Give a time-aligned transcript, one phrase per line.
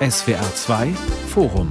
[0.00, 0.94] SWR 2
[1.28, 1.70] Forum.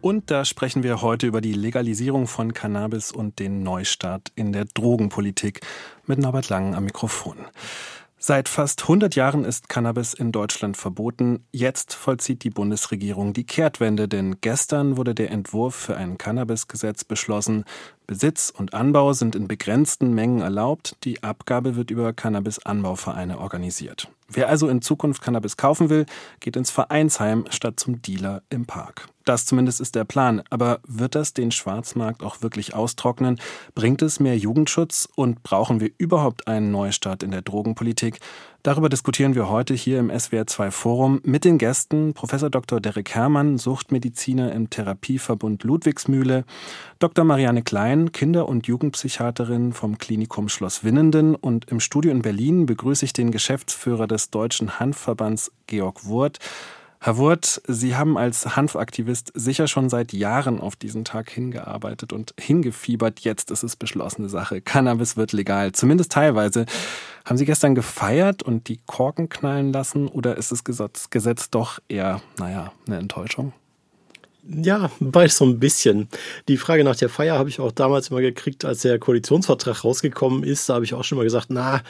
[0.00, 4.64] Und da sprechen wir heute über die Legalisierung von Cannabis und den Neustart in der
[4.64, 5.60] Drogenpolitik
[6.04, 7.36] mit Norbert Langen am Mikrofon.
[8.18, 11.46] Seit fast 100 Jahren ist Cannabis in Deutschland verboten.
[11.52, 17.64] Jetzt vollzieht die Bundesregierung die Kehrtwende, denn gestern wurde der Entwurf für ein Cannabisgesetz beschlossen.
[18.12, 20.96] Besitz und Anbau sind in begrenzten Mengen erlaubt.
[21.04, 24.10] Die Abgabe wird über Cannabis-Anbauvereine organisiert.
[24.28, 26.04] Wer also in Zukunft Cannabis kaufen will,
[26.40, 29.08] geht ins Vereinsheim statt zum Dealer im Park.
[29.24, 30.42] Das zumindest ist der Plan.
[30.50, 33.40] Aber wird das den Schwarzmarkt auch wirklich austrocknen?
[33.74, 35.08] Bringt es mehr Jugendschutz?
[35.14, 38.20] Und brauchen wir überhaupt einen Neustart in der Drogenpolitik?
[38.64, 42.30] Darüber diskutieren wir heute hier im SWR2 Forum mit den Gästen Prof.
[42.48, 42.80] Dr.
[42.80, 46.44] Derek Herrmann, Suchtmediziner im Therapieverbund Ludwigsmühle,
[47.00, 47.24] Dr.
[47.24, 53.04] Marianne Klein, Kinder- und Jugendpsychiaterin vom Klinikum Schloss Winnenden und im Studio in Berlin begrüße
[53.04, 56.38] ich den Geschäftsführer des Deutschen Hanfverbands Georg Wurth.
[57.04, 62.32] Herr Wurth, Sie haben als Hanfaktivist sicher schon seit Jahren auf diesen Tag hingearbeitet und
[62.38, 63.18] hingefiebert.
[63.18, 64.60] Jetzt ist es beschlossene Sache.
[64.60, 66.64] Cannabis wird legal, zumindest teilweise.
[67.24, 71.80] Haben Sie gestern gefeiert und die Korken knallen lassen oder ist das Gesetz, Gesetz doch
[71.88, 73.52] eher, naja, eine Enttäuschung?
[74.44, 76.08] Ja, beides so ein bisschen.
[76.48, 80.42] Die Frage nach der Feier habe ich auch damals immer gekriegt, als der Koalitionsvertrag rausgekommen
[80.42, 80.68] ist.
[80.68, 81.80] Da habe ich auch schon mal gesagt, na,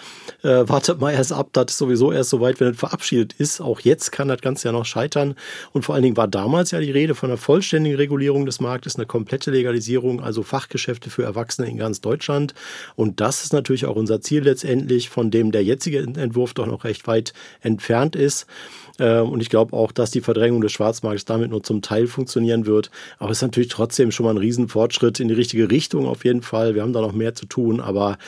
[0.43, 3.63] äh, wartet mal erst ab, das ist sowieso erst so weit, wenn es verabschiedet ist.
[3.63, 5.35] Auch jetzt kann das Ganze ja noch scheitern.
[5.73, 8.97] Und vor allen Dingen war damals ja die Rede von einer vollständigen Regulierung des Marktes,
[8.97, 12.53] eine komplette Legalisierung, also Fachgeschäfte für Erwachsene in ganz Deutschland.
[12.97, 16.85] Und das ist natürlich auch unser Ziel letztendlich, von dem der jetzige Entwurf doch noch
[16.85, 18.47] recht weit entfernt ist.
[18.99, 22.67] Ähm, und ich glaube auch, dass die Verdrängung des Schwarzmarkts damit nur zum Teil funktionieren
[22.67, 22.91] wird.
[23.19, 26.43] Aber es ist natürlich trotzdem schon mal ein Riesenfortschritt in die richtige Richtung auf jeden
[26.43, 26.75] Fall.
[26.75, 28.19] Wir haben da noch mehr zu tun, aber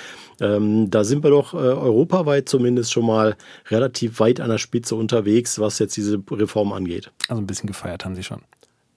[0.41, 3.37] ähm, da sind wir doch äh, europaweit zumindest schon mal
[3.71, 7.11] relativ weit an der Spitze unterwegs, was jetzt diese Reform angeht.
[7.29, 8.41] Also ein bisschen gefeiert haben Sie schon.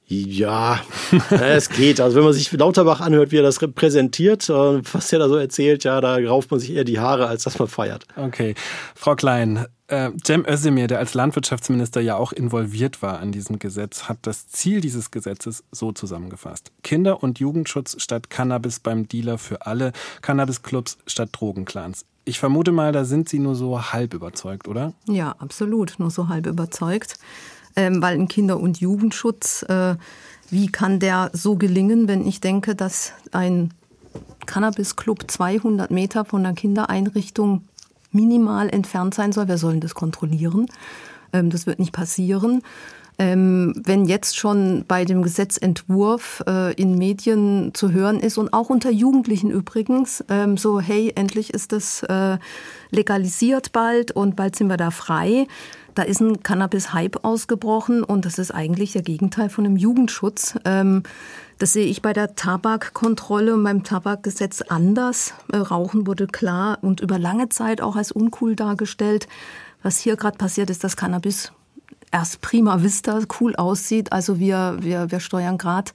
[0.10, 0.80] Ja,
[1.32, 2.00] es geht.
[2.00, 4.54] Also wenn man sich Lauterbach anhört, wie er das repräsentiert, äh,
[4.94, 7.60] was er da so erzählt, ja, da rauft man sich eher die Haare, als dass
[7.60, 8.06] man feiert.
[8.16, 8.56] Okay.
[8.96, 14.04] Frau Klein, äh, Cem Özdemir, der als Landwirtschaftsminister ja auch involviert war an diesem Gesetz,
[14.04, 16.72] hat das Ziel dieses Gesetzes so zusammengefasst.
[16.84, 22.06] Kinder- und Jugendschutz statt Cannabis beim Dealer für alle, Cannabisclubs statt Drogenclans.
[22.24, 24.94] Ich vermute mal, da sind Sie nur so halb überzeugt, oder?
[25.06, 27.20] Ja, absolut, nur so halb überzeugt
[27.78, 29.96] ähm, weil ein Kinder- und Jugendschutz, äh,
[30.50, 33.74] wie kann der so gelingen, wenn ich denke, dass ein
[34.46, 37.64] Cannabis-Club 200 Meter von einer Kindereinrichtung
[38.12, 39.48] minimal entfernt sein soll?
[39.48, 40.66] Wer soll das kontrollieren?
[41.32, 42.64] Ähm, das wird nicht passieren.
[43.20, 48.70] Ähm, wenn jetzt schon bei dem Gesetzentwurf äh, in Medien zu hören ist und auch
[48.70, 52.38] unter Jugendlichen übrigens, ähm, so hey, endlich ist das äh,
[52.92, 55.48] legalisiert bald und bald sind wir da frei,
[55.98, 60.54] da ist ein Cannabis-Hype ausgebrochen und das ist eigentlich der Gegenteil von einem Jugendschutz.
[60.64, 61.02] Ähm,
[61.58, 65.34] das sehe ich bei der Tabakkontrolle und beim Tabakgesetz anders.
[65.52, 69.28] Äh, Rauchen wurde klar und über lange Zeit auch als uncool dargestellt.
[69.82, 71.52] Was hier gerade passiert, ist, dass Cannabis
[72.12, 74.12] erst prima vista cool aussieht.
[74.12, 75.92] Also wir, wir, wir steuern gerade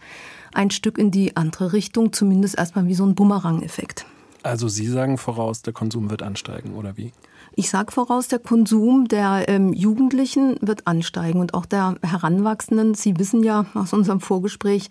[0.53, 4.07] ein Stück in die andere Richtung, zumindest erstmal wie so ein Bumerang-Effekt.
[4.43, 7.13] Also Sie sagen voraus, der Konsum wird ansteigen, oder wie?
[7.55, 12.95] Ich sage voraus, der Konsum der ähm, Jugendlichen wird ansteigen und auch der Heranwachsenden.
[12.95, 14.89] Sie wissen ja aus unserem Vorgespräch,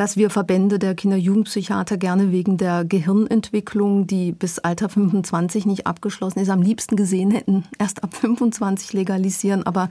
[0.00, 6.38] dass wir Verbände der Kinder-Jugendpsychiater gerne wegen der Gehirnentwicklung, die bis Alter 25 nicht abgeschlossen
[6.38, 9.62] ist, am liebsten gesehen hätten, erst ab 25 legalisieren.
[9.66, 9.90] Aber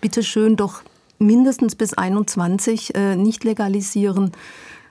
[0.00, 0.80] bitte schön doch
[1.18, 4.32] mindestens bis 21 äh, nicht legalisieren.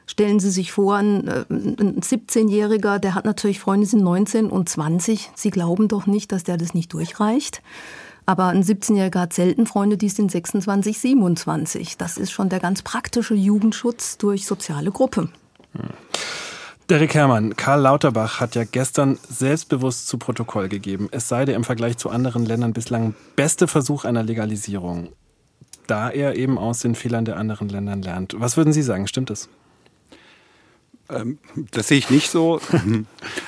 [0.05, 4.69] Stellen Sie sich vor, ein, äh, ein 17-Jähriger, der hat natürlich Freunde, sind 19 und
[4.69, 5.31] 20.
[5.33, 7.63] Sie glauben doch nicht, dass der das nicht durchreicht.
[8.29, 11.97] Aber ein 17-Jähriger hat selten Freunde, die sind 26, 27.
[11.97, 15.29] Das ist schon der ganz praktische Jugendschutz durch soziale Gruppe.
[16.91, 21.63] Derek Herrmann, Karl Lauterbach hat ja gestern selbstbewusst zu Protokoll gegeben, es sei der im
[21.63, 25.09] Vergleich zu anderen Ländern bislang beste Versuch einer Legalisierung,
[25.87, 28.35] da er eben aus den Fehlern der anderen Länder lernt.
[28.37, 29.49] Was würden Sie sagen, stimmt es?
[31.09, 31.39] Ähm,
[31.71, 32.59] das sehe ich nicht so.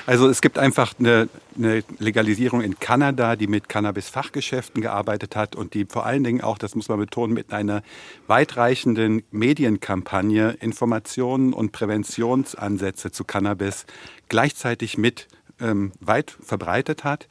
[0.04, 5.74] Also es gibt einfach eine, eine, Legalisierung in Kanada, die mit Cannabis-Fachgeschäften gearbeitet hat und
[5.74, 7.82] die vor allen Dingen auch, das muss man betonen, mit einer
[8.26, 13.86] weitreichenden Medienkampagne Informationen und Präventionsansätze zu Cannabis
[14.28, 15.28] gleichzeitig mit
[15.60, 17.28] ähm, weit verbreitet hat.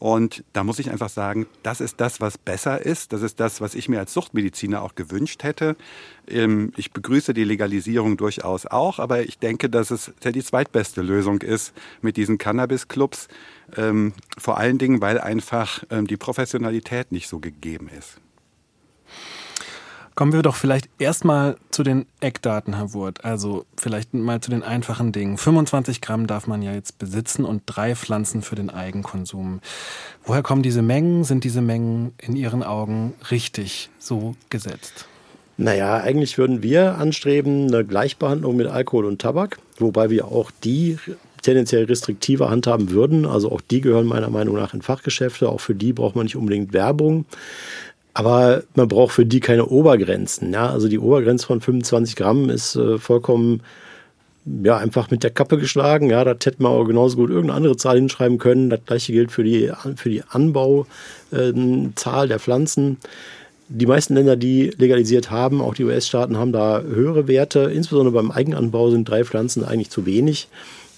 [0.00, 3.12] Und da muss ich einfach sagen, das ist das, was besser ist.
[3.12, 5.76] Das ist das, was ich mir als Suchtmediziner auch gewünscht hätte.
[6.26, 11.42] Ähm, ich begrüße die Legalisierung durchaus auch, aber ich denke, dass es die zweitbeste Lösung
[11.42, 13.28] ist mit diesen Cannabis-Clubs.
[13.76, 18.16] Ähm, vor allen Dingen, weil einfach ähm, die Professionalität nicht so gegeben ist.
[20.14, 23.24] Kommen wir doch vielleicht erstmal zu den Eckdaten, Herr Wurt.
[23.24, 25.38] Also vielleicht mal zu den einfachen Dingen.
[25.38, 29.60] 25 Gramm darf man ja jetzt besitzen und drei Pflanzen für den Eigenkonsum.
[30.24, 31.24] Woher kommen diese Mengen?
[31.24, 35.06] Sind diese Mengen in Ihren Augen richtig so gesetzt?
[35.56, 40.98] Naja, eigentlich würden wir anstreben eine Gleichbehandlung mit Alkohol und Tabak, wobei wir auch die
[41.42, 43.26] tendenziell restriktiver handhaben würden.
[43.26, 45.48] Also auch die gehören meiner Meinung nach in Fachgeschäfte.
[45.48, 47.24] Auch für die braucht man nicht unbedingt Werbung.
[48.12, 50.52] Aber man braucht für die keine Obergrenzen.
[50.52, 50.70] Ja?
[50.70, 53.62] Also die Obergrenze von 25 Gramm ist äh, vollkommen
[54.62, 56.10] ja, einfach mit der Kappe geschlagen.
[56.10, 58.70] Ja, das hätte man auch genauso gut irgendeine andere Zahl hinschreiben können.
[58.70, 62.98] Das gleiche gilt für die, für die Anbauzahl äh, der Pflanzen.
[63.68, 67.70] Die meisten Länder, die legalisiert haben, auch die US-Staaten, haben da höhere Werte.
[67.72, 70.48] Insbesondere beim Eigenanbau sind drei Pflanzen eigentlich zu wenig.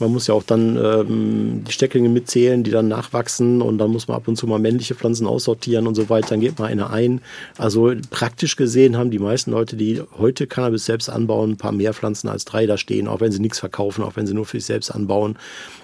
[0.03, 4.09] Man muss ja auch dann ähm, die Stecklinge mitzählen, die dann nachwachsen und dann muss
[4.09, 6.31] man ab und zu mal männliche Pflanzen aussortieren und so weiter.
[6.31, 7.21] Dann geht mal eine ein.
[7.57, 11.95] Also praktisch gesehen haben die meisten Leute, die heute Cannabis selbst anbauen, ein paar mehr
[11.95, 14.59] Pflanzen als drei da stehen, auch wenn sie nichts verkaufen, auch wenn sie nur für
[14.59, 15.39] sich selbst anbauen.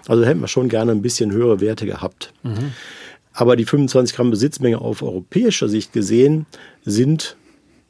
[0.09, 2.33] Also hätten wir schon gerne ein bisschen höhere Werte gehabt.
[2.43, 2.73] Mhm.
[3.33, 6.47] Aber die 25 Gramm Besitzmenge auf europäischer Sicht gesehen
[6.85, 7.37] sind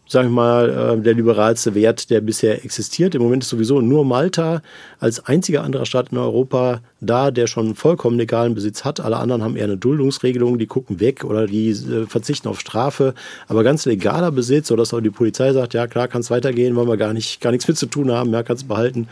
[0.09, 3.15] sage ich mal, äh, der liberalste Wert, der bisher existiert.
[3.15, 4.63] Im Moment ist sowieso nur Malta
[4.99, 9.01] als einziger anderer Staat in Europa da, der schon vollkommen legalen Besitz hat.
[9.01, 13.15] Alle anderen haben eher eine Duldungsregelung, die gucken weg oder die äh, verzichten auf Strafe.
[13.47, 16.89] Aber ganz legaler Besitz, sodass auch die Polizei sagt, ja klar, kann es weitergehen, wollen
[16.89, 19.09] wir gar nicht, gar nichts mit zu tun haben, ja, kannst behalten.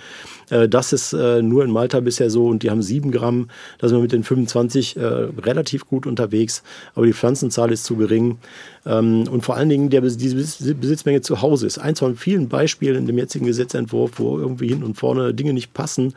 [0.51, 3.49] Äh, das ist äh, nur in Malta bisher so und die haben sieben Gramm.
[3.79, 6.63] Da sind wir mit den 25 äh, relativ gut unterwegs,
[6.95, 8.39] aber die Pflanzenzahl ist zu gering.
[8.85, 13.07] Ähm, und vor allen Dingen diese Besitzmenge zu Hause ist eins von vielen Beispielen in
[13.07, 16.15] dem jetzigen Gesetzentwurf, wo irgendwie hinten und vorne Dinge nicht passen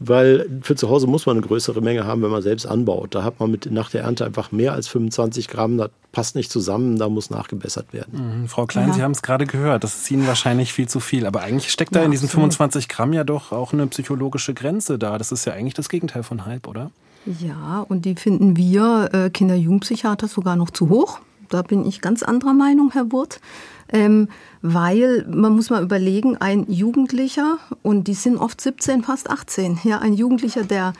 [0.00, 3.14] weil für zu Hause muss man eine größere Menge haben, wenn man selbst anbaut.
[3.14, 5.76] Da hat man mit nach der Ernte einfach mehr als 25 Gramm.
[5.76, 8.42] Das passt nicht zusammen, da muss nachgebessert werden.
[8.42, 8.94] Mhm, Frau Klein, ja.
[8.94, 11.26] Sie haben es gerade gehört, das ist Ihnen wahrscheinlich viel zu viel.
[11.26, 14.98] Aber eigentlich steckt da ja, in diesen 25 Gramm ja doch auch eine psychologische Grenze
[14.98, 15.18] da.
[15.18, 16.90] Das ist ja eigentlich das Gegenteil von halb, oder?
[17.26, 21.20] Ja, und die finden wir äh, Kinder-Jugendpsychiater sogar noch zu hoch.
[21.50, 23.40] Da bin ich ganz anderer Meinung, Herr Wurt
[23.92, 24.28] ähm,
[24.62, 29.98] weil man muss mal überlegen, ein Jugendlicher, und die sind oft 17, fast 18, ja,
[29.98, 30.92] ein Jugendlicher, der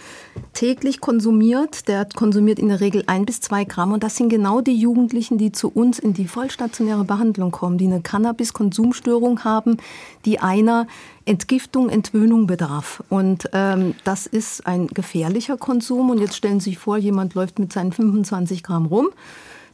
[0.55, 4.61] täglich konsumiert, der konsumiert in der Regel ein bis zwei Gramm und das sind genau
[4.61, 9.77] die Jugendlichen, die zu uns in die vollstationäre Behandlung kommen, die eine Cannabis-Konsumstörung haben,
[10.25, 10.87] die einer
[11.27, 13.05] Entgiftung, Entwöhnung bedarf.
[13.09, 16.11] Und ähm, das ist ein gefährlicher Konsum.
[16.11, 19.11] Und jetzt stellen Sie sich vor, jemand läuft mit seinen 25 Gramm rum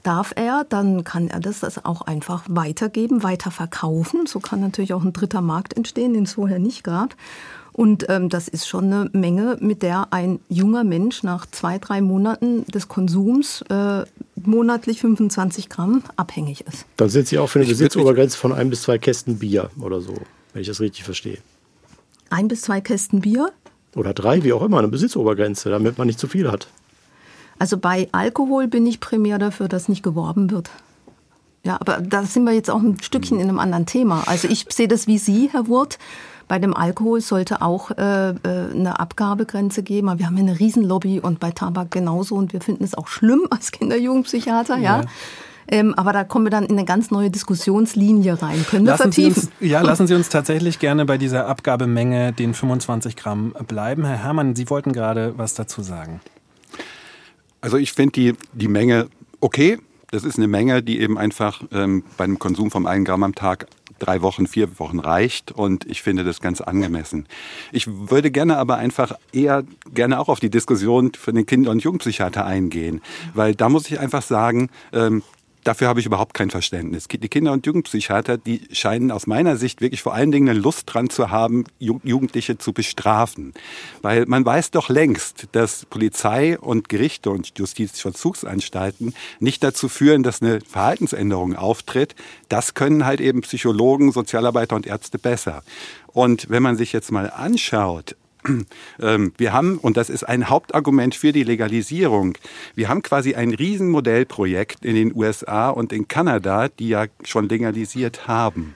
[0.06, 4.26] darf er, dann kann er das, das auch einfach weitergeben, weiterverkaufen.
[4.26, 7.16] So kann natürlich auch ein dritter Markt entstehen, den es vorher nicht gab.
[7.76, 12.00] Und ähm, das ist schon eine Menge, mit der ein junger Mensch nach zwei, drei
[12.00, 14.04] Monaten des Konsums äh,
[14.34, 16.86] monatlich 25 Gramm abhängig ist.
[16.96, 20.14] Dann sind Sie auch für eine Besitzobergrenze von ein bis zwei Kästen Bier oder so,
[20.54, 21.36] wenn ich das richtig verstehe.
[22.30, 23.52] Ein bis zwei Kästen Bier?
[23.94, 26.68] Oder drei, wie auch immer, eine Besitzobergrenze, damit man nicht zu viel hat.
[27.58, 30.70] Also bei Alkohol bin ich primär dafür, dass nicht geworben wird.
[31.64, 34.22] Ja, aber da sind wir jetzt auch ein Stückchen in einem anderen Thema.
[34.26, 35.98] Also ich sehe das wie Sie, Herr Wurt.
[36.48, 38.34] Bei dem Alkohol sollte auch äh, äh
[38.72, 40.16] eine Abgabegrenze geben.
[40.18, 43.72] Wir haben eine Riesenlobby und bei Tabak genauso und wir finden es auch schlimm als
[43.72, 45.00] Kinder-Jugendpsychiater, ja.
[45.00, 45.04] ja.
[45.68, 48.64] Ähm, aber da kommen wir dann in eine ganz neue Diskussionslinie rein.
[48.70, 49.42] Können wir lassen vertiefen?
[49.42, 54.04] Sie uns, ja, lassen Sie uns tatsächlich gerne bei dieser Abgabemenge, den 25 Gramm, bleiben.
[54.04, 56.20] Herr Herrmann, Sie wollten gerade was dazu sagen.
[57.66, 59.08] Also ich finde die, die Menge
[59.40, 59.78] okay.
[60.12, 63.34] Das ist eine Menge, die eben einfach ähm, bei einem Konsum vom 1 Gramm am
[63.34, 63.66] Tag
[63.98, 67.26] drei Wochen, vier Wochen reicht und ich finde das ganz angemessen.
[67.72, 71.82] Ich würde gerne aber einfach eher gerne auch auf die Diskussion für den Kinder- und
[71.82, 73.00] Jugendpsychiater eingehen,
[73.34, 75.24] weil da muss ich einfach sagen, ähm,
[75.66, 77.08] Dafür habe ich überhaupt kein Verständnis.
[77.08, 80.84] Die Kinder- und Jugendpsychiater, die scheinen aus meiner Sicht wirklich vor allen Dingen eine Lust
[80.86, 83.52] dran zu haben, Jugendliche zu bestrafen.
[84.00, 90.40] Weil man weiß doch längst, dass Polizei und Gerichte und Justizvollzugsanstalten nicht dazu führen, dass
[90.40, 92.14] eine Verhaltensänderung auftritt.
[92.48, 95.64] Das können halt eben Psychologen, Sozialarbeiter und Ärzte besser.
[96.06, 98.14] Und wenn man sich jetzt mal anschaut,
[98.98, 102.36] wir haben, und das ist ein Hauptargument für die Legalisierung,
[102.74, 108.28] wir haben quasi ein Riesenmodellprojekt in den USA und in Kanada, die ja schon legalisiert
[108.28, 108.74] haben.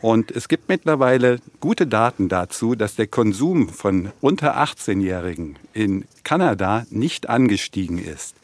[0.00, 6.86] Und es gibt mittlerweile gute Daten dazu, dass der Konsum von unter 18-Jährigen in Kanada
[6.90, 8.34] nicht angestiegen ist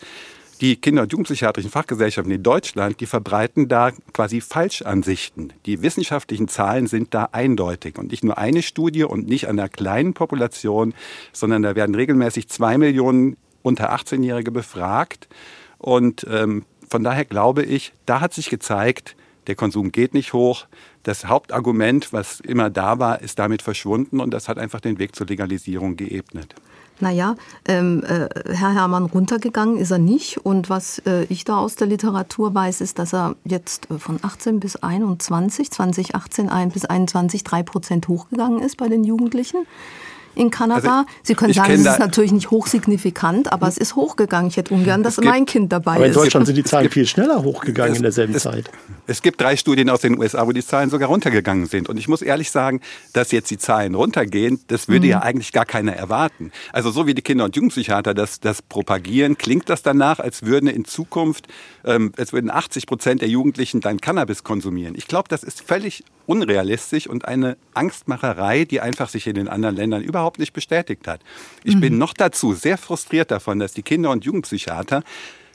[0.60, 5.52] die Kinder- und Jugendpsychiatrischen Fachgesellschaften in Deutschland, die verbreiten da quasi Falschansichten.
[5.66, 9.68] Die wissenschaftlichen Zahlen sind da eindeutig und nicht nur eine Studie und nicht an einer
[9.68, 10.94] kleinen Population,
[11.32, 15.28] sondern da werden regelmäßig zwei Millionen unter 18-Jährige befragt.
[15.78, 20.66] Und ähm, von daher glaube ich, da hat sich gezeigt, der Konsum geht nicht hoch.
[21.02, 25.14] Das Hauptargument, was immer da war, ist damit verschwunden und das hat einfach den Weg
[25.14, 26.54] zur Legalisierung geebnet.
[27.00, 27.36] Naja,
[27.66, 30.38] ähm, äh, Herr Hermann runtergegangen ist er nicht.
[30.38, 34.18] Und was äh, ich da aus der Literatur weiß, ist, dass er jetzt äh, von
[34.22, 39.66] 18 bis 21, 2018 ein bis 21 drei Prozent hochgegangen ist bei den Jugendlichen
[40.36, 40.98] in Kanada.
[40.98, 44.48] Also, Sie können sagen, es ist natürlich nicht hochsignifikant, aber es ist hochgegangen.
[44.48, 45.96] Ich hätte ungern, dass gibt, mein Kind dabei ist.
[45.96, 48.70] Aber in Deutschland sind die Zahlen viel schneller hochgegangen es, in derselben es, Zeit.
[49.06, 51.88] Es gibt drei Studien aus den USA, wo die Zahlen sogar runtergegangen sind.
[51.88, 52.80] Und ich muss ehrlich sagen,
[53.12, 55.10] dass jetzt die Zahlen runtergehen, das würde mhm.
[55.12, 56.50] ja eigentlich gar keiner erwarten.
[56.72, 60.68] Also so wie die Kinder- und Jugendpsychiater das, das propagieren, klingt das danach, als würden
[60.68, 61.46] in Zukunft,
[61.84, 64.94] ähm, als würden 80 Prozent der Jugendlichen dann Cannabis konsumieren.
[64.96, 69.76] Ich glaube, das ist völlig unrealistisch und eine Angstmacherei, die einfach sich in den anderen
[69.76, 71.20] Ländern überhaupt nicht bestätigt hat.
[71.62, 71.80] Ich mhm.
[71.80, 75.04] bin noch dazu sehr frustriert davon, dass die Kinder- und Jugendpsychiater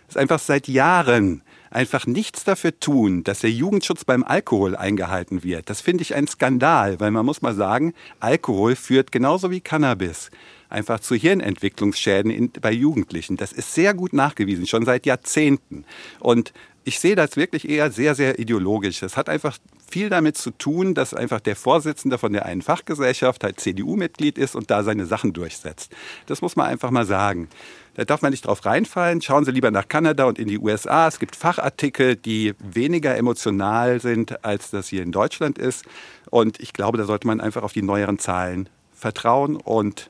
[0.08, 1.41] es einfach seit Jahren
[1.72, 5.70] einfach nichts dafür tun, dass der Jugendschutz beim Alkohol eingehalten wird.
[5.70, 10.30] Das finde ich ein Skandal, weil man muss mal sagen, Alkohol führt genauso wie Cannabis
[10.70, 13.38] einfach zu Hirnentwicklungsschäden in, bei Jugendlichen.
[13.38, 15.86] Das ist sehr gut nachgewiesen, schon seit Jahrzehnten.
[16.20, 19.00] Und ich sehe das wirklich eher sehr, sehr ideologisch.
[19.00, 23.44] Das hat einfach viel damit zu tun, dass einfach der Vorsitzende von der einen Fachgesellschaft
[23.44, 25.92] halt CDU-Mitglied ist und da seine Sachen durchsetzt.
[26.25, 27.50] Das muss man einfach mal sagen.
[27.93, 29.21] Da darf man nicht drauf reinfallen.
[29.21, 31.07] Schauen Sie lieber nach Kanada und in die USA.
[31.07, 35.86] Es gibt Fachartikel, die weniger emotional sind, als das hier in Deutschland ist.
[36.29, 40.10] Und ich glaube, da sollte man einfach auf die neueren Zahlen vertrauen und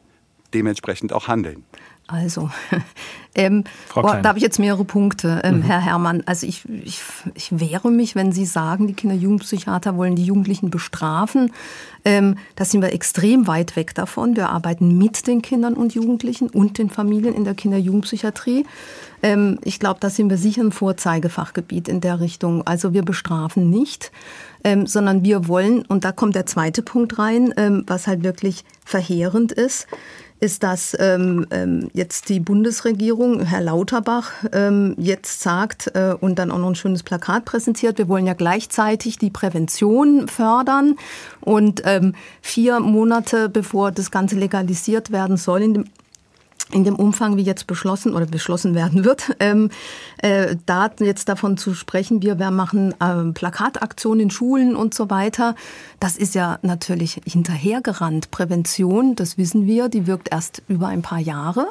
[0.53, 1.65] dementsprechend auch handeln.
[2.08, 2.50] Also,
[3.36, 3.63] ähm,
[3.96, 5.62] oh, da habe ich jetzt mehrere Punkte, ähm, mhm.
[5.63, 6.24] Herr Herrmann.
[6.25, 7.01] Also ich, ich,
[7.36, 11.53] ich wehre mich, wenn Sie sagen, die Kinder-Jugendpsychiater wollen die Jugendlichen bestrafen.
[12.03, 14.36] Ähm, da sind wir extrem weit weg davon.
[14.36, 18.65] Wir arbeiten mit den Kindern und Jugendlichen und den Familien in der Kinder-Jugendpsychiatrie.
[19.24, 22.65] Ähm, ich glaube, da sind wir sicher ein Vorzeigefachgebiet in der Richtung.
[22.67, 24.12] Also wir bestrafen nicht,
[24.63, 28.65] ähm, sondern wir wollen, und da kommt der zweite Punkt rein, ähm, was halt wirklich
[28.84, 29.88] verheerend ist,
[30.41, 36.50] ist, dass ähm, ähm, jetzt die Bundesregierung, Herr Lauterbach, ähm, jetzt sagt äh, und dann
[36.50, 40.95] auch noch ein schönes Plakat präsentiert, wir wollen ja gleichzeitig die Prävention fördern.
[41.41, 45.86] Und ähm, vier Monate bevor das Ganze legalisiert werden soll, in dem
[46.71, 49.69] in dem Umfang, wie jetzt beschlossen oder beschlossen werden wird, ähm,
[50.17, 55.09] äh, da jetzt davon zu sprechen, wir, wir machen ähm, Plakataktionen in Schulen und so
[55.09, 55.55] weiter,
[55.99, 58.31] das ist ja natürlich hinterhergerannt.
[58.31, 61.67] Prävention, das wissen wir, die wirkt erst über ein paar Jahre.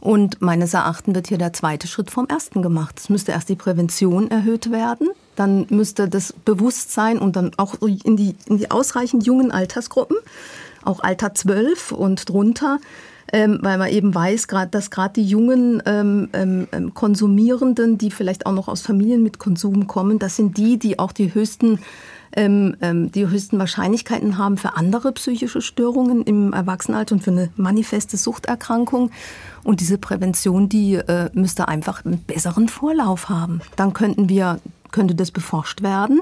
[0.00, 2.98] Und meines Erachtens wird hier der zweite Schritt vom ersten gemacht.
[2.98, 8.16] Es müsste erst die Prävention erhöht werden, dann müsste das Bewusstsein und dann auch in
[8.16, 10.16] die, in die ausreichend jungen Altersgruppen,
[10.84, 12.78] auch Alter 12 und drunter,
[13.32, 18.10] ähm, weil man eben weiß, grad, dass gerade die jungen ähm, ähm, ähm, Konsumierenden, die
[18.10, 21.78] vielleicht auch noch aus Familien mit Konsum kommen, das sind die, die auch die höchsten
[22.36, 27.50] ähm, ähm, die höchsten Wahrscheinlichkeiten haben für andere psychische Störungen im Erwachsenenalter und für eine
[27.56, 29.10] manifeste Suchterkrankung.
[29.64, 33.60] Und diese Prävention, die äh, müsste einfach einen besseren Vorlauf haben.
[33.76, 36.20] Dann könnten wir, könnte das beforscht werden.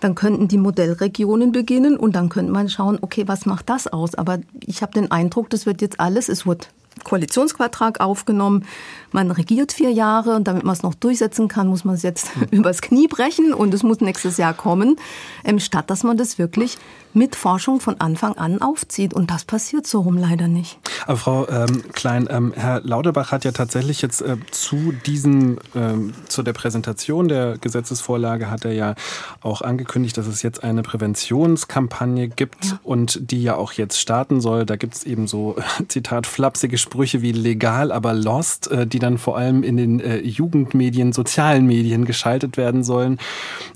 [0.00, 4.14] Dann könnten die Modellregionen beginnen und dann könnte man schauen, okay, was macht das aus?
[4.14, 6.68] Aber ich habe den Eindruck, das wird jetzt alles, es wird
[7.04, 8.64] Koalitionsvertrag aufgenommen.
[9.12, 12.34] Man regiert vier Jahre und damit man es noch durchsetzen kann, muss man es jetzt
[12.34, 12.48] hm.
[12.50, 14.96] übers Knie brechen und es muss nächstes Jahr kommen,
[15.44, 16.78] ähm, statt dass man das wirklich
[17.14, 19.14] mit Forschung von Anfang an aufzieht.
[19.14, 20.78] Und das passiert so rum leider nicht.
[21.06, 26.12] Aber Frau ähm, Klein, ähm, Herr Lauterbach hat ja tatsächlich jetzt äh, zu diesem, ähm,
[26.28, 28.94] zu der Präsentation der Gesetzesvorlage hat er ja
[29.40, 32.80] auch angekündigt, dass es jetzt eine Präventionskampagne gibt ja.
[32.82, 34.66] und die ja auch jetzt starten soll.
[34.66, 35.56] Da gibt es eben so,
[35.88, 40.18] Zitat, flapsige Sprüche wie legal, aber lost, äh, die dann vor allem in den äh,
[40.18, 43.18] Jugendmedien, sozialen Medien geschaltet werden sollen.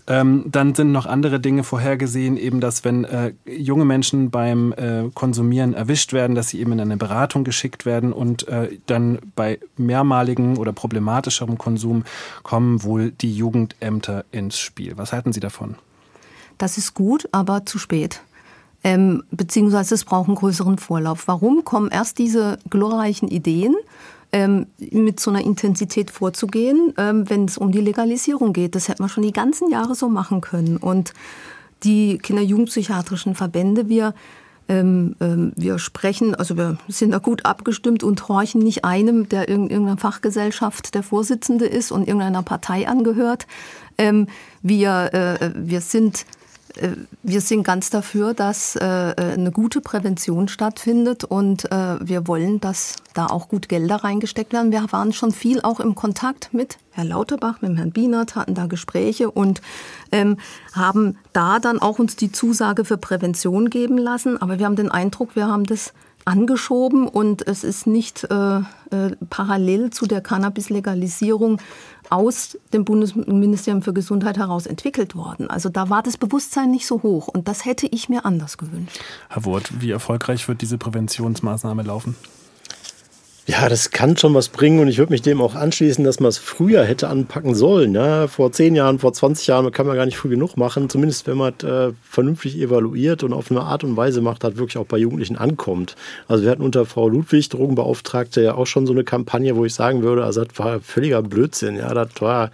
[0.07, 5.11] Ähm, dann sind noch andere Dinge vorhergesehen, eben dass wenn äh, junge Menschen beim äh,
[5.15, 9.59] Konsumieren erwischt werden, dass sie eben in eine Beratung geschickt werden und äh, dann bei
[9.77, 12.05] mehrmaligen oder problematischerem Konsum
[12.43, 14.97] kommen wohl die Jugendämter ins Spiel.
[14.97, 15.77] Was halten Sie davon?
[16.59, 18.23] Das ist gut, aber zu spät
[18.85, 21.29] ähm, beziehungsweise es braucht einen größeren Vorlauf.
[21.29, 23.75] Warum kommen erst diese glorreichen Ideen?
[24.35, 28.75] Ähm, mit so einer Intensität vorzugehen, ähm, wenn es um die Legalisierung geht.
[28.75, 30.79] Das hätte man schon die ganzen Jahre so machen können.
[30.79, 31.13] Und
[31.85, 34.15] die Kinder-Jugendpsychiatrischen Verbände, wir,
[34.69, 39.49] ähm, ähm, wir sprechen, also wir sind da gut abgestimmt und horchen nicht einem, der
[39.49, 43.47] in irgendeiner Fachgesellschaft der Vorsitzende ist und irgendeiner Partei angehört.
[43.99, 44.29] Ähm,
[44.63, 46.42] wir, äh, wir sind äh,
[47.23, 52.97] wir sind ganz dafür, dass äh, eine gute Prävention stattfindet und äh, wir wollen, dass
[53.15, 54.73] da auch gut Gelder reingesteckt werden.
[54.73, 58.67] Wir waren schon viel auch im Kontakt mit Herrn Lauterbach, mit Herrn Bienert, hatten da
[58.67, 59.61] Gespräche und
[60.13, 60.39] ähm,
[60.73, 64.41] haben da dann auch uns die Zusage für Prävention geben lassen.
[64.41, 65.93] Aber wir haben den Eindruck, wir haben das
[66.25, 71.61] angeschoben und es ist nicht äh, äh, parallel zu der Cannabis-Legalisierung
[72.11, 75.49] aus dem Bundesministerium für Gesundheit heraus entwickelt worden.
[75.49, 79.01] Also da war das Bewusstsein nicht so hoch und das hätte ich mir anders gewünscht.
[79.29, 82.17] Herr Wurt, wie erfolgreich wird diese Präventionsmaßnahme laufen?
[83.47, 86.29] Ja, das kann schon was bringen und ich würde mich dem auch anschließen, dass man
[86.29, 87.93] es früher hätte anpacken sollen.
[87.93, 90.89] Ja, vor zehn Jahren, vor 20 Jahren kann man gar nicht früh genug machen.
[90.89, 94.59] Zumindest wenn man es äh, vernünftig evaluiert und auf eine Art und Weise macht, hat
[94.59, 95.97] wirklich auch bei Jugendlichen ankommt.
[96.29, 99.75] Also wir hatten unter Frau Ludwig, Drogenbeauftragte, ja auch schon so eine Kampagne, wo ich
[99.75, 101.77] sagen würde, also das war völliger Blödsinn.
[101.77, 102.53] Ja, das war,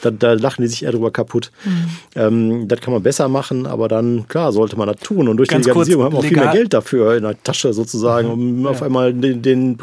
[0.00, 1.50] da, da lachen die sich eher drüber kaputt.
[1.66, 1.84] Mhm.
[2.14, 5.28] Ähm, das kann man besser machen, aber dann, klar, sollte man das tun.
[5.28, 7.74] Und durch Ganz die Legalisierung haben wir auch viel mehr Geld dafür in der Tasche
[7.74, 9.76] sozusagen, um auf einmal den, den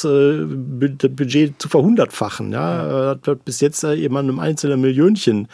[0.00, 2.52] Präventionsbudget zu verhundertfachen.
[2.52, 5.48] Ja, das wird bis jetzt äh, jemand einem einzelnen Millionchen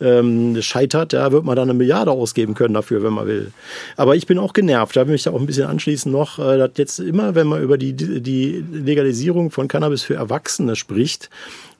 [0.00, 3.52] ähm, scheitert, ja, wird man dann eine Milliarde ausgeben können dafür, wenn man will.
[3.96, 6.58] Aber ich bin auch genervt, da will ich da auch ein bisschen anschließen noch, äh,
[6.58, 11.30] dass jetzt immer, wenn man über die, die Legalisierung von Cannabis für Erwachsene spricht,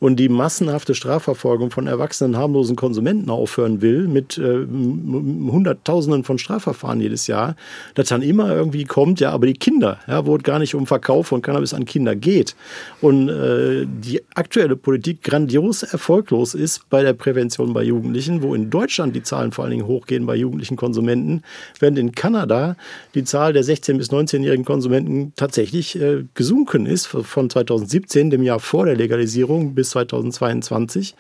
[0.03, 7.01] und die massenhafte Strafverfolgung von erwachsenen harmlosen Konsumenten aufhören will, mit äh, Hunderttausenden von Strafverfahren
[7.01, 7.55] jedes Jahr,
[7.95, 10.89] dass dann immer irgendwie kommt, ja, aber die Kinder, ja, wo es gar nicht um
[10.89, 12.57] Verkauf von Cannabis an Kinder geht.
[13.01, 18.71] Und äh, die aktuelle Politik grandios erfolglos ist bei der Prävention bei Jugendlichen, wo in
[18.71, 21.43] Deutschland die Zahlen vor allen Dingen hochgehen bei jugendlichen Konsumenten,
[21.79, 22.75] während in Kanada
[23.15, 28.59] die Zahl der 16- bis 19-jährigen Konsumenten tatsächlich äh, gesunken ist von 2017, dem Jahr
[28.59, 31.15] vor der Legalisierung, bis 2022.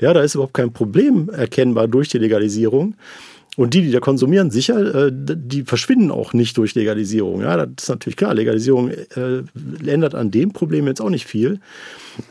[0.00, 2.94] Ja, da ist überhaupt kein Problem erkennbar durch die Legalisierung.
[3.56, 7.42] Und die, die da konsumieren, sicher, äh, die verschwinden auch nicht durch Legalisierung.
[7.42, 8.34] Ja, das ist natürlich klar.
[8.34, 9.42] Legalisierung äh,
[9.86, 11.60] ändert an dem Problem jetzt auch nicht viel.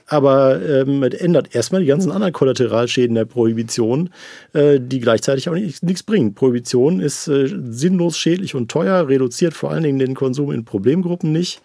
[0.08, 4.10] Aber ähm, ändert erstmal die ganzen anderen Kollateralschäden der Prohibition,
[4.52, 6.34] äh, die gleichzeitig auch nicht, nichts bringen.
[6.34, 11.62] Prohibition ist sinnlos, schädlich und teuer, reduziert vor allen Dingen den Konsum in Problemgruppen nicht,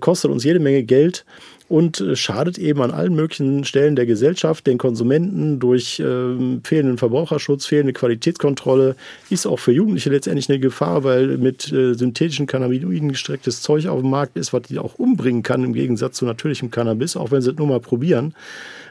[0.00, 1.24] kostet uns jede Menge Geld
[1.72, 6.98] und äh, schadet eben an allen möglichen Stellen der Gesellschaft, den Konsumenten durch äh, fehlenden
[6.98, 8.94] Verbraucherschutz, fehlende Qualitätskontrolle,
[9.30, 14.02] ist auch für Jugendliche letztendlich eine Gefahr, weil mit äh, synthetischen Cannabinoiden gestrecktes Zeug auf
[14.02, 17.40] dem Markt ist, was die auch umbringen kann im Gegensatz zu natürlichem Cannabis, auch wenn
[17.40, 18.34] sie es nur mal probieren.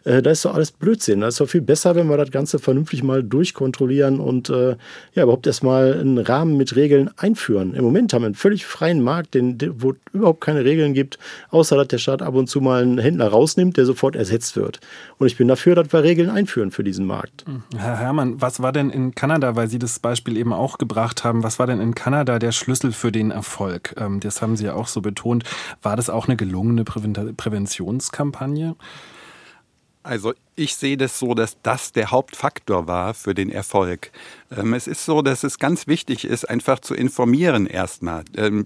[0.04, 1.22] Äh, da ist doch alles Blödsinn.
[1.22, 4.76] Da ist doch viel besser, wenn wir das Ganze vernünftig mal durchkontrollieren und äh,
[5.14, 7.74] ja, überhaupt erstmal einen Rahmen mit Regeln einführen.
[7.74, 11.76] Im Moment haben wir einen völlig freien Markt, den, wo überhaupt keine Regeln gibt, außer
[11.76, 14.80] dass der Staat ab und zu mal einen Händler rausnimmt, der sofort ersetzt wird.
[15.18, 17.46] Und ich bin dafür, dass wir Regeln einführen für diesen Markt.
[17.76, 21.44] Herr Herrmann, was war denn in Kanada, weil Sie das Beispiel eben auch gebracht haben,
[21.44, 23.96] was war denn in Kanada der Schlüssel für den Erfolg?
[23.98, 25.44] Ähm, das haben Sie ja auch so betont.
[25.82, 28.76] War das auch eine gelungene Präven Präventionskampagne?
[30.04, 34.12] Also ich sehe das so, dass das der Hauptfaktor war für den Erfolg.
[34.56, 38.26] Ähm, es ist so, dass es ganz wichtig ist, einfach zu informieren erstmal.
[38.36, 38.66] Ähm,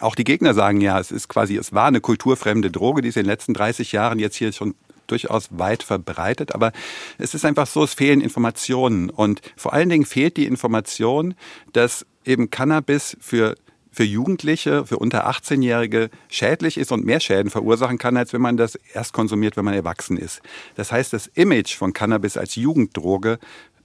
[0.00, 3.16] auch die Gegner sagen ja, es ist quasi, es war eine kulturfremde Droge, die ist
[3.16, 4.74] in den letzten 30 Jahren jetzt hier schon
[5.06, 6.72] durchaus weit verbreitet, aber
[7.16, 11.34] es ist einfach so, es fehlen Informationen und vor allen Dingen fehlt die Information,
[11.72, 13.54] dass eben Cannabis für
[13.98, 18.56] für Jugendliche, für unter 18-Jährige schädlich ist und mehr Schäden verursachen kann, als wenn man
[18.56, 20.40] das erst konsumiert, wenn man erwachsen ist.
[20.76, 23.40] Das heißt, das Image von Cannabis als Jugenddroge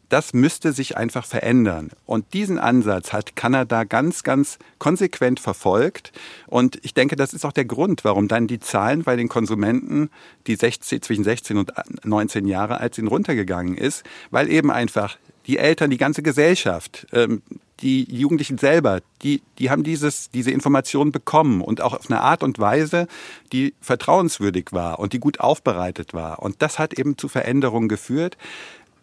[0.09, 1.89] das müsste sich einfach verändern.
[2.05, 6.11] Und diesen Ansatz hat Kanada ganz, ganz konsequent verfolgt.
[6.45, 10.11] Und ich denke, das ist auch der Grund, warum dann die Zahlen bei den Konsumenten,
[10.45, 11.71] die 16, zwischen 16 und
[12.03, 17.41] 19 Jahre alt sind, runtergegangen ist, weil eben einfach die Eltern, die ganze Gesellschaft, ähm,
[17.81, 22.43] die Jugendlichen selber, die, die haben dieses, diese Information bekommen und auch auf eine Art
[22.43, 23.07] und Weise,
[23.51, 26.39] die vertrauenswürdig war und die gut aufbereitet war.
[26.39, 28.37] Und das hat eben zu Veränderungen geführt.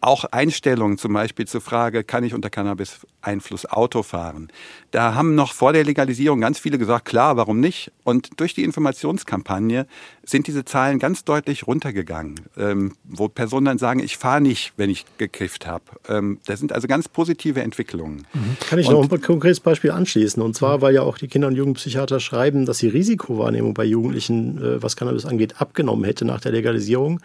[0.00, 4.48] Auch Einstellungen zum Beispiel zur Frage, kann ich unter Cannabis-Einfluss Auto fahren?
[4.90, 7.92] Da haben noch vor der Legalisierung ganz viele gesagt, klar, warum nicht?
[8.02, 9.86] Und durch die Informationskampagne
[10.24, 14.90] sind diese Zahlen ganz deutlich runtergegangen, ähm, wo Personen dann sagen, ich fahre nicht, wenn
[14.90, 15.84] ich gekifft habe.
[16.08, 18.26] Ähm, das sind also ganz positive Entwicklungen.
[18.32, 18.56] Mhm.
[18.68, 20.42] Kann ich und, noch ein konkretes Beispiel anschließen?
[20.42, 24.58] Und zwar, weil ja auch die Kinder- und Jugendpsychiater schreiben, dass die Risikowahrnehmung bei Jugendlichen,
[24.58, 27.20] äh, was Cannabis angeht, abgenommen hätte nach der Legalisierung.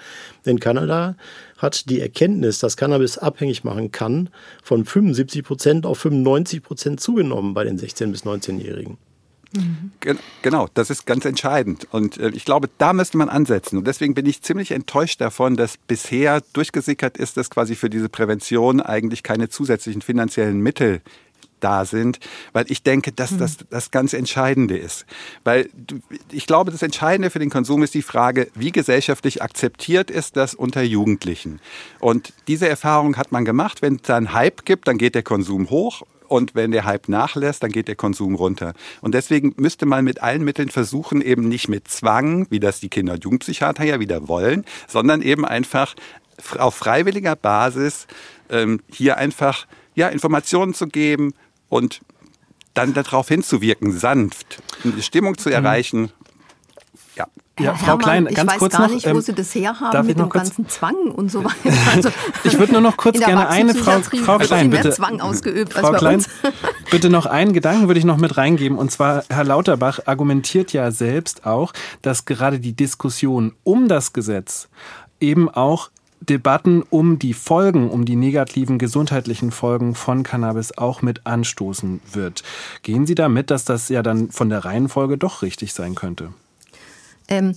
[0.45, 1.15] In Kanada
[1.58, 4.30] hat die Erkenntnis, dass Cannabis abhängig machen kann,
[4.62, 9.00] von 75 Prozent auf 95 Prozent zugenommen bei den 16- bis 19-Jährigen.
[9.56, 9.91] Mhm.
[10.41, 11.88] Genau, das ist ganz entscheidend.
[11.91, 13.78] Und äh, ich glaube, da müsste man ansetzen.
[13.78, 18.10] Und deswegen bin ich ziemlich enttäuscht davon, dass bisher durchgesickert ist, dass quasi für diese
[18.10, 21.02] Prävention eigentlich keine zusätzlichen finanziellen Mittel
[21.62, 22.20] da sind,
[22.54, 23.38] weil ich denke, dass hm.
[23.39, 25.06] das das ganz Entscheidende ist.
[25.44, 25.70] Weil
[26.32, 30.54] ich glaube, das Entscheidende für den Konsum ist die Frage, wie gesellschaftlich akzeptiert ist das
[30.54, 31.60] unter Jugendlichen?
[32.00, 35.24] Und diese Erfahrung hat man gemacht, wenn es da einen Hype gibt, dann geht der
[35.24, 38.74] Konsum hoch und wenn der Hype nachlässt, dann geht der Konsum runter.
[39.02, 42.90] Und deswegen müsste man mit allen Mitteln versuchen, eben nicht mit Zwang, wie das die
[42.90, 45.96] Kinder- und Jugendpsychiater ja wieder wollen, sondern eben einfach
[46.58, 48.08] auf freiwilliger Basis
[48.50, 51.34] ähm, hier einfach ja, Informationen zu geben
[51.70, 52.02] und
[52.74, 55.56] dann darauf hinzuwirken, sanft, eine Stimmung zu mhm.
[55.56, 56.12] erreichen.
[57.15, 57.28] Ja.
[57.58, 60.19] Ja, Frau Hermann, Klein, ganz ich weiß gar nicht, wo ähm, Sie das herhaben mit
[60.19, 61.56] dem ganzen Zwang und so weiter.
[61.95, 62.10] Also
[62.43, 64.89] ich würde nur noch kurz gerne eine Frau, Frau Klein, bitte.
[64.89, 66.21] Zwang ausgeübt Frau Klein,
[66.91, 68.78] bitte noch einen Gedanken würde ich noch mit reingeben.
[68.78, 74.67] Und zwar, Herr Lauterbach argumentiert ja selbst auch, dass gerade die Diskussion um das Gesetz
[75.21, 81.25] eben auch Debatten um die Folgen, um die negativen gesundheitlichen Folgen von Cannabis auch mit
[81.25, 82.43] anstoßen wird.
[82.84, 86.34] Gehen Sie damit, dass das ja dann von der Reihenfolge doch richtig sein könnte?
[87.28, 87.54] Ähm,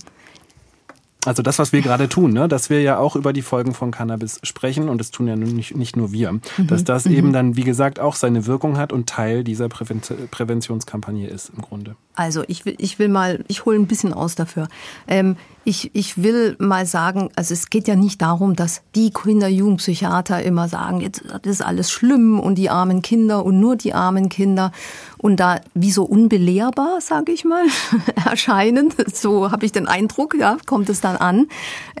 [1.25, 2.47] also das, was wir gerade tun, ne?
[2.47, 5.75] dass wir ja auch über die Folgen von Cannabis sprechen und das tun ja nicht,
[5.75, 6.41] nicht nur wir, mhm.
[6.67, 7.13] dass das mhm.
[7.13, 10.01] eben dann, wie gesagt, auch seine Wirkung hat und Teil dieser Präven
[10.31, 11.97] Präventionskampagne ist im Grunde.
[12.15, 14.69] Also ich will, ich will mal, ich hole ein bisschen aus dafür.
[15.09, 15.35] Ähm,
[15.69, 20.67] ich, ich will mal sagen, also es geht ja nicht darum, dass die Kinder-Jugendpsychiater immer
[20.67, 24.71] sagen, jetzt das ist alles schlimm und die armen Kinder und nur die armen Kinder
[25.19, 27.65] und da wie so unbelehrbar, sage ich mal,
[28.25, 28.91] erscheinen.
[29.13, 31.47] So habe ich den Eindruck, ja, kommt es dann an.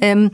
[0.01, 0.31] Ähm,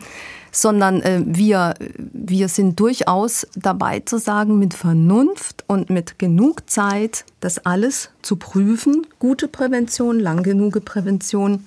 [0.53, 7.25] sondern äh, wir, wir sind durchaus dabei zu sagen, mit Vernunft und mit genug Zeit
[7.41, 9.05] das alles zu prüfen.
[9.19, 11.65] Gute Prävention, lang genug Prävention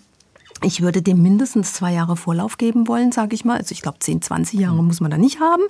[0.62, 3.58] ich würde dem mindestens zwei Jahre Vorlauf geben wollen, sage ich mal.
[3.58, 5.62] Also ich glaube, 10, 20 Jahre muss man da nicht haben,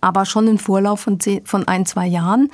[0.00, 2.48] aber schon einen Vorlauf von, zehn, von ein, zwei Jahren.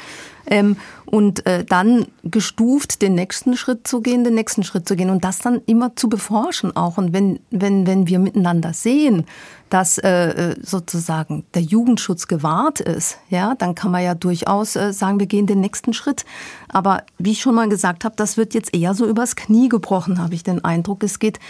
[0.49, 5.11] Ähm, und äh, dann gestuft den nächsten Schritt zu gehen, den nächsten Schritt zu gehen
[5.11, 6.99] und das dann immer zu beforschen auch.
[6.99, 9.25] Und wenn, wenn, wenn wir miteinander sehen,
[9.71, 14.93] dass äh, äh, sozusagen der Jugendschutz gewahrt ist, ja, dann kann man ja durchaus äh,
[14.93, 16.25] sagen, wir gehen den nächsten Schritt.
[16.69, 20.21] Aber wie ich schon mal gesagt habe, das wird jetzt eher so übers Knie gebrochen,
[20.21, 21.03] habe ich den Eindruck.
[21.03, 21.41] Es geht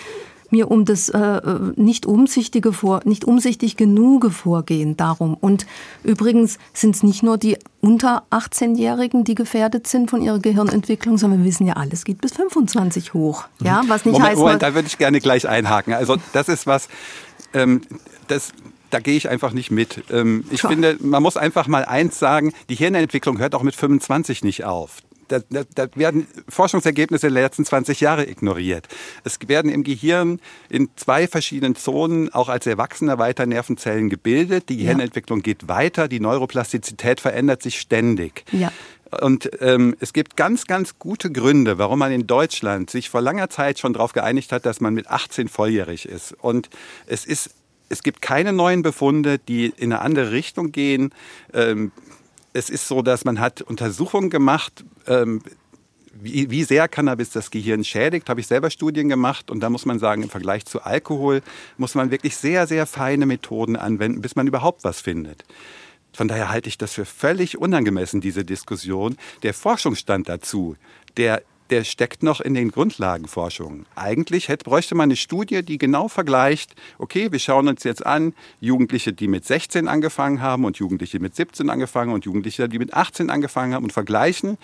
[0.50, 5.34] mir um das äh, äh nicht umsichtige vor, nicht umsichtig genug Vorgehen darum.
[5.34, 5.66] Und
[6.02, 11.40] übrigens sind es nicht nur die unter 18-Jährigen, die gefährdet sind von ihrer Gehirnentwicklung, sondern
[11.40, 13.44] wir wissen ja, alles geht bis 25 hoch.
[13.62, 14.38] Ja, was nicht Moment, heißt.
[14.38, 15.92] Moment, da würde ich gerne gleich einhaken.
[15.94, 16.88] Also das ist was,
[17.54, 17.82] ähm,
[18.28, 18.52] das,
[18.90, 20.04] da gehe ich einfach nicht mit.
[20.10, 20.72] Ähm, ich Klar.
[20.72, 25.02] finde, man muss einfach mal eins sagen, die Hirnentwicklung hört auch mit 25 nicht auf.
[25.28, 28.86] Da, da, da, werden Forschungsergebnisse der letzten 20 Jahre ignoriert.
[29.24, 34.68] Es werden im Gehirn in zwei verschiedenen Zonen auch als Erwachsener weiter Nervenzellen gebildet.
[34.68, 35.42] Die Gehirnentwicklung ja.
[35.42, 38.44] geht weiter, die Neuroplastizität verändert sich ständig.
[38.52, 38.70] Ja.
[39.22, 43.50] Und ähm, es gibt ganz, ganz gute Gründe, warum man in Deutschland sich vor langer
[43.50, 46.32] Zeit schon darauf geeinigt hat, dass man mit 18 volljährig ist.
[46.32, 46.70] Und
[47.06, 47.50] es ist
[47.88, 51.10] es gibt keine neuen Befunde, die in eine andere Richtung gehen.
[51.52, 51.92] Ähm,
[52.52, 55.42] es ist so, dass man hat Untersuchungen gemacht, ähm,
[56.20, 59.84] wie, wie sehr Cannabis das Gehirn schädigt, habe ich selber Studien gemacht und da muss
[59.84, 61.42] man sagen, im Vergleich zu Alkohol
[61.76, 65.44] muss man wirklich sehr, sehr feine Methoden anwenden, bis man überhaupt was findet.
[66.16, 69.16] Von daher halte ich das für völlig unangemessen, diese Diskussion.
[69.42, 70.76] Der Forschungsstand dazu,
[71.18, 73.86] der der steckt noch in den Grundlagenforschungen.
[73.96, 78.34] Eigentlich hätte, bräuchte man eine Studie, die genau vergleicht, okay, wir schauen uns jetzt an,
[78.60, 82.94] Jugendliche, die mit 16 angefangen haben und Jugendliche mit 17 angefangen und Jugendliche, die mit
[82.94, 84.58] 18 angefangen haben und vergleichen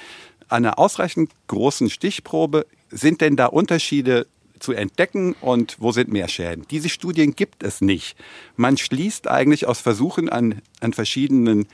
[0.49, 4.29] an einer ausreichend großen Stichprobe, sind denn da Unterschiede
[4.63, 6.65] zu entdecken und wo sind mehr Schäden.
[6.71, 8.17] Diese Studien gibt es nicht.
[8.57, 11.67] Man schließt eigentlich aus Versuchen an, an verschiedenen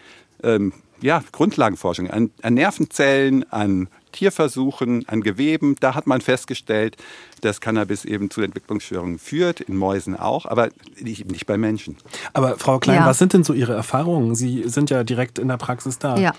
[0.43, 5.77] ähm, ja, Grundlagenforschung, an, an Nervenzellen, an Tierversuchen, an Geweben.
[5.81, 6.97] Da hat man festgestellt,
[7.41, 11.99] dass Cannabis eben zu Entwicklungsstörungen führt, in Mäusen auch, aber nicht, nicht bei Menschen.
[12.33, 13.07] Aber Frau Klein, ja.
[13.07, 14.35] was sind denn so Ihre Erfahrungen?
[14.35, 16.17] Sie sind ja direkt in der Praxis da.
[16.17, 16.33] Ja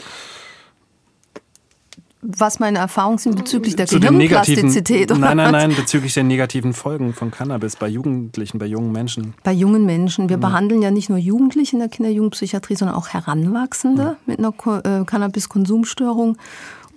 [2.21, 5.09] was meine Erfahrungen sind bezüglich der Gehirnplastizität.
[5.17, 9.33] Nein, nein, nein, bezüglich der negativen Folgen von Cannabis bei Jugendlichen, bei jungen Menschen.
[9.43, 10.27] Bei jungen Menschen.
[10.27, 10.41] Wir mhm.
[10.41, 14.15] behandeln ja nicht nur Jugendliche in der Kinder-Jugendpsychiatrie, sondern auch Heranwachsende mhm.
[14.25, 14.53] mit einer
[14.85, 16.37] äh, Cannabis-Konsumstörung.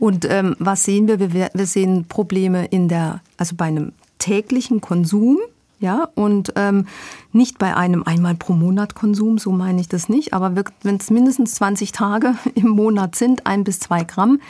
[0.00, 1.20] Und ähm, was sehen wir?
[1.20, 1.50] wir?
[1.54, 5.38] Wir sehen Probleme in der, also bei einem täglichen Konsum
[5.82, 6.86] ja, und ähm,
[7.32, 11.10] nicht bei einem einmal pro Monat Konsum, so meine ich das nicht, aber wenn es
[11.10, 14.40] mindestens 20 Tage im Monat sind, ein bis zwei Gramm,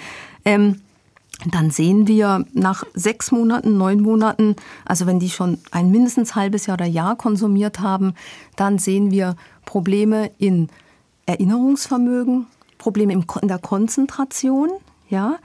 [0.45, 0.81] ähm,
[1.51, 6.67] dann sehen wir nach sechs Monaten, neun Monaten, also wenn die schon ein mindestens halbes
[6.67, 8.15] Jahr oder Jahr konsumiert haben,
[8.57, 10.69] dann sehen wir Probleme in
[11.27, 12.47] Erinnerungsvermögen,
[12.79, 14.71] Probleme in der Konzentration,
[15.09, 15.39] ja.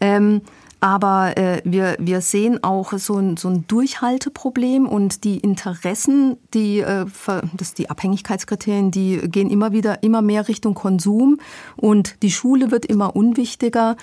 [0.00, 0.42] Ähm,
[0.80, 6.80] aber äh, wir, wir sehen auch so ein, so ein Durchhalteproblem und die Interessen, die,
[6.80, 7.06] äh,
[7.54, 11.38] das, die Abhängigkeitskriterien, die gehen immer wieder immer mehr Richtung Konsum
[11.76, 13.96] und die Schule wird immer unwichtiger.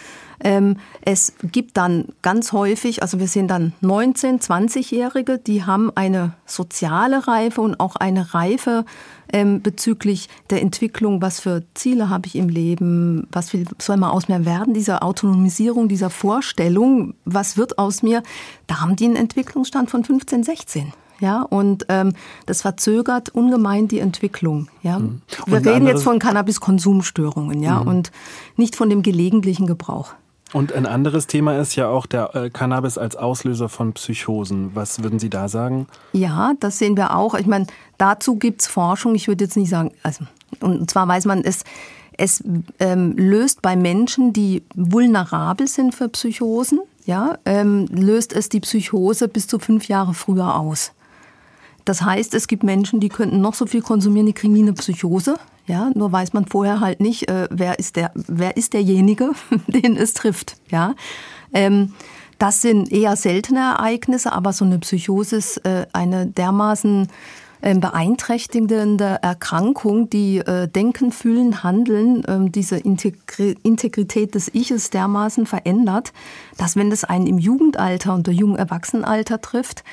[0.44, 6.34] Ähm, es gibt dann ganz häufig, also wir sehen dann 19-, 20-Jährige, die haben eine
[6.46, 8.84] soziale Reife und auch eine Reife
[9.32, 14.12] ähm, bezüglich der Entwicklung, was für Ziele habe ich im Leben, was will, soll mal
[14.12, 18.24] aus mir werden, dieser Autonomisierung, dieser Vorstellung, was wird aus mir,
[18.68, 20.94] da haben die einen Entwicklungsstand von 15, 16.
[21.20, 22.14] Ja, und ähm,
[22.46, 24.68] das verzögert ungemein die Entwicklung.
[24.82, 25.22] Ja, mhm.
[25.46, 27.88] wir reden jetzt von Cannabiskonsumstörungen, ja, mhm.
[27.88, 28.12] und
[28.58, 30.14] nicht von dem gelegentlichen Gebrauch.
[30.54, 34.72] Und ein anderes Thema ist ja auch der äh, Cannabis als Auslöser von Psychosen.
[34.76, 35.88] Was würden Sie da sagen?
[36.14, 37.34] Ja, das sehen wir auch.
[37.34, 39.16] Ich meine, dazu gibt es Forschung.
[39.16, 40.26] Ich würde jetzt nicht sagen, also,
[40.62, 41.64] und zwar weiß man, es,
[42.18, 42.44] es
[42.80, 49.28] ähm, löst bei Menschen, die vulnerabel sind für Psychosen, ja, ähm, löst es die Psychose
[49.28, 50.92] bis zu fünf Jahre früher aus.
[51.86, 54.74] Das heißt, es gibt Menschen, die könnten noch so viel konsumieren, die kriegen nie eine
[54.74, 55.36] Psychose.
[55.68, 59.32] Ja, nur weiß man vorher halt nicht, äh, wer ist der, wer ist derjenige,
[59.68, 60.58] den es trifft.
[60.70, 60.94] Ja,
[61.54, 61.94] ähm,
[62.38, 67.08] das sind eher seltene Ereignisse, aber so eine Psychose ist äh, eine dermaßen
[67.62, 75.46] äh, beeinträchtigende Erkrankung, die äh, Denken, Fühlen, Handeln, ähm, diese Integri Integrität des Iches dermaßen
[75.46, 76.14] verändert,
[76.58, 79.84] dass wenn das einen im Jugendalter und der jungen Erwachsenenalter trifft,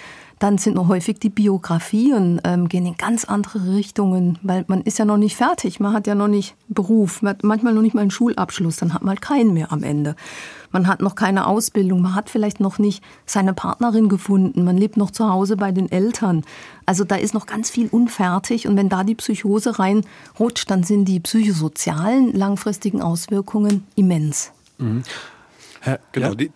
[0.43, 4.99] dann sind noch häufig die Biografien, ähm, gehen in ganz andere Richtungen, weil man ist
[4.99, 7.95] ja noch nicht fertig, man hat ja noch nicht Beruf, man hat manchmal noch nicht
[7.95, 10.17] mal einen Schulabschluss, dann hat man halt keinen mehr am Ende.
[10.73, 14.97] Man hat noch keine Ausbildung, man hat vielleicht noch nicht seine Partnerin gefunden, man lebt
[14.97, 16.43] noch zu Hause bei den Eltern.
[16.87, 21.05] Also da ist noch ganz viel unfertig und wenn da die Psychose reinrutscht, dann sind
[21.05, 24.51] die psychosozialen langfristigen Auswirkungen immens.
[26.13, 26.35] Genau, ja?
[26.35, 26.51] die,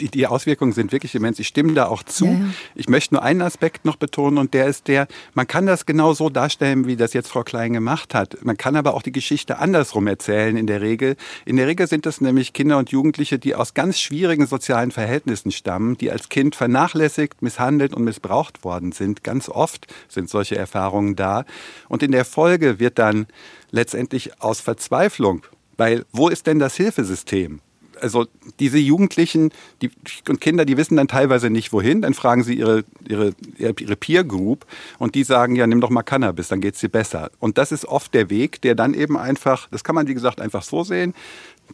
[0.00, 1.38] die, die, Auswirkungen sind wirklich immens.
[1.38, 2.26] Ich stimme da auch zu.
[2.26, 2.46] Ja, ja.
[2.74, 6.12] Ich möchte nur einen Aspekt noch betonen und der ist der, man kann das genau
[6.12, 8.44] so darstellen, wie das jetzt Frau Klein gemacht hat.
[8.44, 11.16] Man kann aber auch die Geschichte andersrum erzählen in der Regel.
[11.44, 15.52] In der Regel sind das nämlich Kinder und Jugendliche, die aus ganz schwierigen sozialen Verhältnissen
[15.52, 19.22] stammen, die als Kind vernachlässigt, misshandelt und missbraucht worden sind.
[19.22, 21.44] Ganz oft sind solche Erfahrungen da.
[21.88, 23.26] Und in der Folge wird dann
[23.70, 25.44] letztendlich aus Verzweiflung
[25.76, 27.60] weil wo ist denn das Hilfesystem?
[28.04, 28.26] Also
[28.60, 29.90] diese Jugendlichen die,
[30.28, 34.24] und Kinder, die wissen dann teilweise nicht wohin, dann fragen sie ihre, ihre, ihre Peer
[34.24, 34.66] Group
[34.98, 37.30] und die sagen, ja, nimm doch mal Cannabis, dann geht es dir besser.
[37.40, 40.40] Und das ist oft der Weg, der dann eben einfach, das kann man wie gesagt
[40.40, 41.14] einfach so sehen,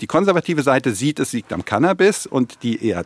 [0.01, 3.05] die konservative Seite sieht, es liegt am Cannabis und die eher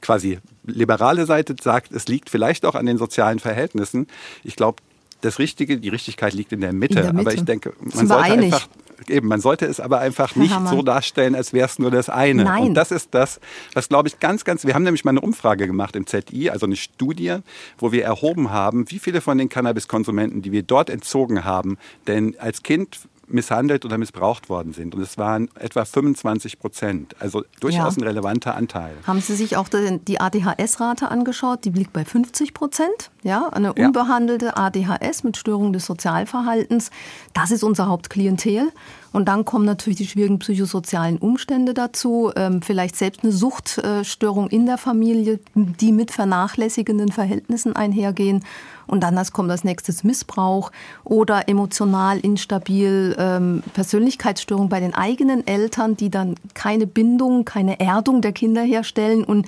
[0.00, 4.06] quasi liberale Seite sagt, es liegt vielleicht auch an den sozialen Verhältnissen.
[4.42, 4.82] Ich glaube,
[5.22, 6.98] das Richtige, die Richtigkeit liegt in der Mitte.
[6.98, 7.30] In der Mitte.
[7.30, 8.52] Aber ich denke, man sollte einig.
[8.52, 8.68] einfach
[9.08, 12.44] eben, man sollte es aber einfach nicht so darstellen, als wäre es nur das eine.
[12.44, 12.62] Nein.
[12.64, 13.40] Und das ist das,
[13.72, 16.66] was glaube ich ganz, ganz, wir haben nämlich mal eine Umfrage gemacht im ZI, also
[16.66, 17.36] eine Studie,
[17.78, 22.36] wo wir erhoben haben, wie viele von den Cannabiskonsumenten, die wir dort entzogen haben, denn
[22.38, 23.00] als Kind
[23.32, 24.94] misshandelt oder missbraucht worden sind.
[24.94, 28.02] Und es waren etwa 25 Prozent, also durchaus ja.
[28.02, 28.94] ein relevanter Anteil.
[29.06, 31.64] Haben Sie sich auch die ADHS-Rate angeschaut?
[31.64, 33.10] Die liegt bei 50 Prozent.
[33.22, 36.90] Ja, eine unbehandelte ADHS mit Störung des Sozialverhaltens.
[37.32, 38.72] Das ist unser Hauptklientel.
[39.12, 44.66] Und dann kommen natürlich die schwierigen psychosozialen Umstände dazu, ähm, vielleicht selbst eine Suchtstörung in
[44.66, 48.42] der Familie, die mit vernachlässigenden Verhältnissen einhergehen.
[48.86, 50.72] Und dann kommt als nächstes Missbrauch
[51.04, 58.22] oder emotional instabil, ähm, Persönlichkeitsstörung bei den eigenen Eltern, die dann keine Bindung, keine Erdung
[58.22, 59.46] der Kinder herstellen und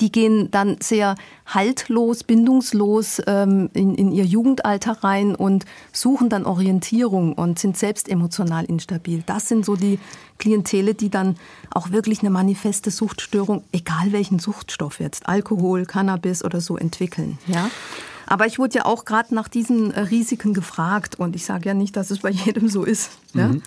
[0.00, 1.14] die gehen dann sehr
[1.46, 8.08] haltlos, bindungslos ähm, in, in ihr Jugendalter rein und suchen dann Orientierung und sind selbst
[8.08, 9.22] emotional instabil.
[9.26, 9.98] Das sind so die
[10.38, 11.36] Klientele, die dann
[11.70, 17.38] auch wirklich eine manifeste Suchtstörung, egal welchen Suchtstoff jetzt, Alkohol, Cannabis oder so entwickeln.
[17.46, 17.70] Ja?
[18.26, 21.74] Aber ich wurde ja auch gerade nach diesen äh, Risiken gefragt und ich sage ja
[21.74, 23.10] nicht, dass es bei jedem so ist.
[23.34, 23.48] Ja?
[23.48, 23.62] Mhm.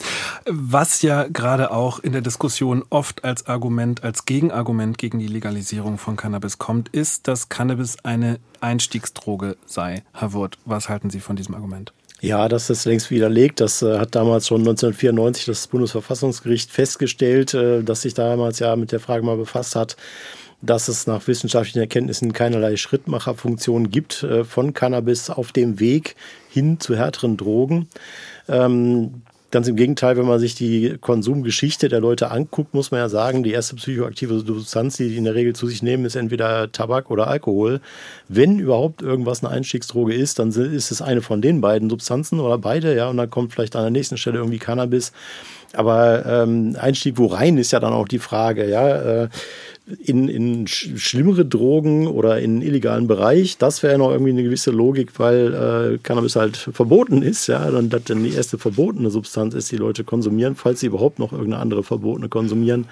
[0.46, 5.98] Was ja gerade auch in der Diskussion oft als Argument, als Gegenargument gegen die Legalisierung
[5.98, 10.04] von Cannabis kommt, ist, dass Cannabis eine Einstiegsdroge sei.
[10.14, 11.94] Herr Wurt, was halten Sie von diesem Argument?
[12.22, 13.62] Ja, das ist längst widerlegt.
[13.62, 18.92] Das äh, hat damals schon 1994 das Bundesverfassungsgericht festgestellt, äh, das sich damals ja mit
[18.92, 19.96] der Frage mal befasst hat
[20.62, 26.16] dass es nach wissenschaftlichen Erkenntnissen keinerlei Schrittmacherfunktion gibt äh, von Cannabis auf dem Weg
[26.50, 27.88] hin zu härteren Drogen.
[28.48, 33.10] Ähm, Ganz im Gegenteil, wenn man sich die Konsumgeschichte der Leute anguckt, muss man ja
[33.10, 36.72] sagen, die erste psychoaktive Substanz, die die in der Regel zu sich nehmen, ist entweder
[36.72, 37.82] Tabak oder Alkohol.
[38.28, 42.60] Wenn überhaupt irgendwas eine Einstiegsdroge ist, dann ist es eine von den beiden Substanzen oder
[42.60, 45.14] beide, ja, und dann kommt vielleicht an der nächsten Stelle irgendwie Cannabis.
[45.74, 49.24] Aber ähm, Einstieg wo rein ist ja dann auch die Frage, ja.
[49.24, 49.30] Äh,
[50.04, 55.20] in, in schlimmere Drogen oder in illegalen Bereich, das wäre noch irgendwie eine gewisse Logik,
[55.20, 59.72] weil äh, Cannabis halt verboten ist, ja, und das dann die erste verbotene Substanz ist,
[59.72, 62.86] die Leute konsumieren, falls sie überhaupt noch irgendeine andere verbotene konsumieren.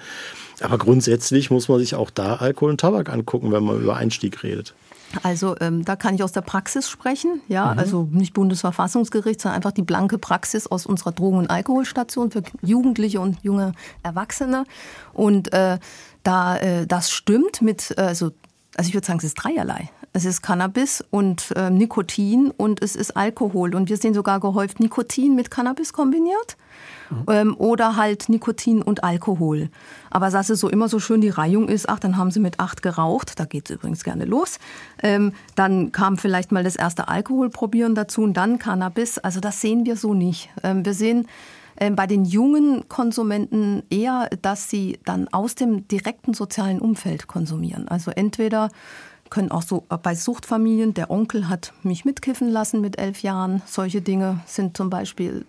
[0.60, 4.42] Aber grundsätzlich muss man sich auch da Alkohol und Tabak angucken, wenn man über Einstieg
[4.42, 4.74] redet.
[5.22, 7.78] Also ähm, da kann ich aus der Praxis sprechen, ja, mhm.
[7.78, 13.20] also nicht Bundesverfassungsgericht, sondern einfach die blanke Praxis aus unserer Drogen- und Alkoholstation für Jugendliche
[13.20, 14.64] und junge Erwachsene.
[15.14, 15.78] Und äh,
[16.28, 18.32] da äh, das stimmt mit, äh, also,
[18.76, 19.88] also ich würde sagen, es ist dreierlei.
[20.12, 23.74] Es ist Cannabis und äh, Nikotin und es ist Alkohol.
[23.74, 26.56] Und wir sehen sogar gehäuft Nikotin mit Cannabis kombiniert.
[27.08, 27.24] Mhm.
[27.28, 29.70] Ähm, oder halt Nikotin und Alkohol.
[30.10, 32.60] Aber dass es so immer so schön die Reihung ist, ach, dann haben sie mit
[32.60, 34.58] acht geraucht, da geht es übrigens gerne los.
[35.02, 39.18] Ähm, dann kam vielleicht mal das erste Alkoholprobieren dazu und dann Cannabis.
[39.18, 40.50] Also das sehen wir so nicht.
[40.62, 41.26] Ähm, wir sehen
[41.92, 47.86] bei den jungen Konsumenten eher, dass sie dann aus dem direkten sozialen Umfeld konsumieren.
[47.88, 48.70] Also entweder
[49.30, 53.62] können auch so bei Suchtfamilien, der Onkel hat mich mitkiffen lassen mit elf Jahren.
[53.66, 55.44] Solche Dinge sind zum Beispiel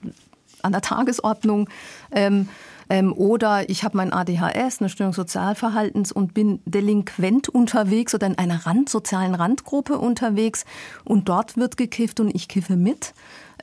[0.61, 1.69] an der Tagesordnung.
[2.11, 2.49] Ähm,
[2.89, 8.37] ähm, oder ich habe mein ADHS, eine Störung Sozialverhaltens und bin delinquent unterwegs oder in
[8.37, 10.65] einer Rand, sozialen Randgruppe unterwegs
[11.05, 13.13] und dort wird gekifft und ich kiffe mit.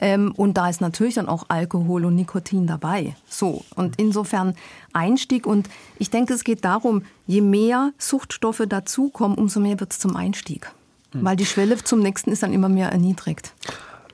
[0.01, 3.17] Ähm, und da ist natürlich dann auch Alkohol und Nikotin dabei.
[3.29, 3.65] So.
[3.75, 4.55] Und insofern
[4.93, 5.47] Einstieg.
[5.47, 10.17] Und ich denke, es geht darum, je mehr Suchtstoffe dazukommen, umso mehr wird es zum
[10.17, 10.71] Einstieg.
[11.13, 11.25] Hm.
[11.25, 13.53] Weil die Schwelle zum nächsten ist dann immer mehr erniedrigt.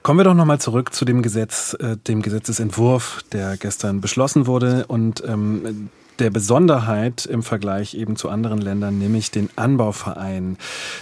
[0.03, 4.87] Kommen wir doch nochmal zurück zu dem Gesetz, äh, dem Gesetzesentwurf, der gestern beschlossen wurde
[4.89, 10.59] und ähm, der Besonderheit im Vergleich eben zu anderen Ländern, nämlich den Anbauvereinen.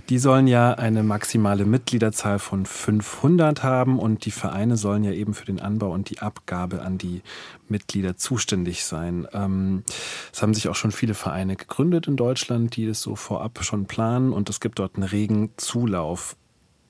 [0.08, 5.34] Die sollen ja eine maximale Mitgliederzahl von 500 haben und die Vereine sollen ja eben
[5.34, 7.22] für den Anbau und die Abgabe an die
[7.68, 9.26] Mitglieder zuständig sein.
[9.32, 9.84] Ähm,
[10.32, 13.86] es haben sich auch schon viele Vereine gegründet in Deutschland, die das so vorab schon
[13.86, 16.36] planen und es gibt dort einen regen Zulauf.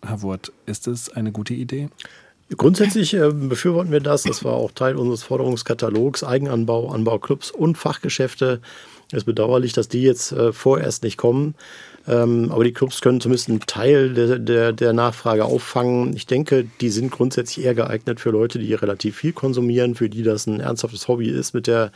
[0.02, 1.90] Herr Wurt, ist es eine gute Idee?
[2.56, 4.24] Grundsätzlich äh, befürworten wir das.
[4.24, 6.24] Das war auch Teil unseres Forderungskatalogs.
[6.24, 8.60] Eigenanbau, Anbauclubs und Fachgeschäfte.
[9.12, 11.54] Es ist bedauerlich, dass die jetzt äh, vorerst nicht kommen.
[12.08, 16.16] Ähm, aber die Clubs können zumindest einen Teil der, der, der, Nachfrage auffangen.
[16.16, 20.22] Ich denke, die sind grundsätzlich eher geeignet für Leute, die relativ viel konsumieren, für die
[20.22, 21.92] das ein ernsthaftes Hobby ist mit der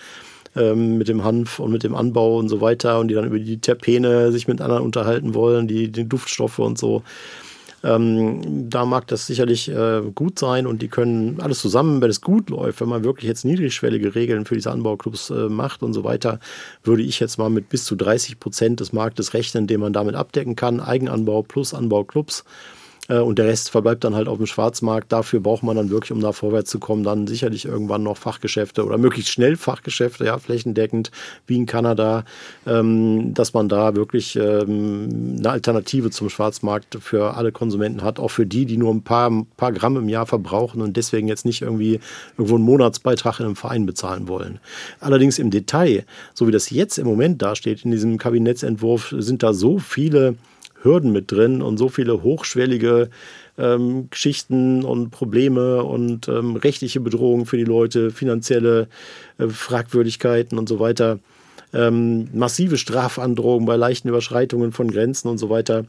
[0.56, 3.38] ähm, mit dem Hanf und mit dem Anbau und so weiter und die dann über
[3.38, 7.02] die Terpene sich mit anderen unterhalten wollen, die, die Duftstoffe und so.
[7.84, 12.22] Ähm, da mag das sicherlich äh, gut sein und die können alles zusammen, wenn es
[12.22, 16.02] gut läuft, wenn man wirklich jetzt niedrigschwellige Regeln für diese Anbauclubs äh, macht und so
[16.02, 16.40] weiter,
[16.82, 20.14] würde ich jetzt mal mit bis zu 30 Prozent des Marktes rechnen, den man damit
[20.14, 20.80] abdecken kann.
[20.80, 22.44] Eigenanbau plus Anbauclubs.
[23.08, 25.12] Äh, und der Rest verbleibt dann halt auf dem Schwarzmarkt.
[25.12, 28.84] Dafür braucht man dann wirklich, um da vorwärts zu kommen, dann sicherlich irgendwann noch Fachgeschäfte
[28.84, 31.10] oder möglichst schnell Fachgeschäfte, ja, flächendeckend,
[31.46, 32.24] wie in Kanada,
[32.66, 38.30] ähm, dass man da wirklich ähm, eine Alternative zum Schwarzmarkt für alle Konsumenten hat, auch
[38.30, 41.44] für die, die nur ein paar, ein paar Gramm im Jahr verbrauchen und deswegen jetzt
[41.44, 42.00] nicht irgendwie
[42.36, 44.60] irgendwo einen Monatsbeitrag in einem Verein bezahlen wollen.
[45.00, 49.52] Allerdings im Detail, so wie das jetzt im Moment dasteht in diesem Kabinettsentwurf, sind da
[49.52, 50.36] so viele
[50.84, 53.10] Hürden mit drin und so viele hochschwellige
[53.58, 58.88] ähm, Geschichten und Probleme und ähm, rechtliche Bedrohungen für die Leute, finanzielle
[59.38, 61.18] äh, Fragwürdigkeiten und so weiter
[61.74, 65.84] ähm, massive Strafandrohungen bei leichten Überschreitungen von Grenzen und so weiter.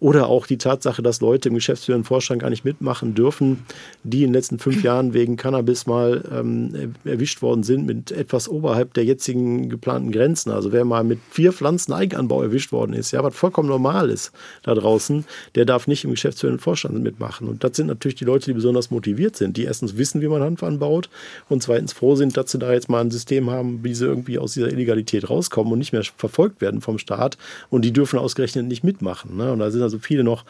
[0.00, 3.64] Oder auch die Tatsache, dass Leute im geschäftsführenden Vorstand gar nicht mitmachen dürfen,
[4.02, 8.48] die in den letzten fünf Jahren wegen Cannabis mal ähm, erwischt worden sind mit etwas
[8.48, 10.50] oberhalb der jetzigen geplanten Grenzen.
[10.50, 14.32] Also wer mal mit vier Pflanzen Eigenanbau erwischt worden ist, ja, was vollkommen normal ist
[14.62, 17.48] da draußen, der darf nicht im geschäftsführenden Vorstand mitmachen.
[17.48, 20.42] Und das sind natürlich die Leute, die besonders motiviert sind, die erstens wissen, wie man
[20.42, 21.10] Hanf anbaut
[21.48, 24.38] und zweitens froh sind, dass sie da jetzt mal ein System haben, wie sie irgendwie
[24.38, 27.38] aus dieser Illegalität rauskommen und nicht mehr verfolgt werden vom Staat.
[27.70, 29.36] Und die dürfen ausgerechnet nicht mitmachen.
[29.36, 29.52] Ne?
[29.52, 30.44] Und da sind also viele noch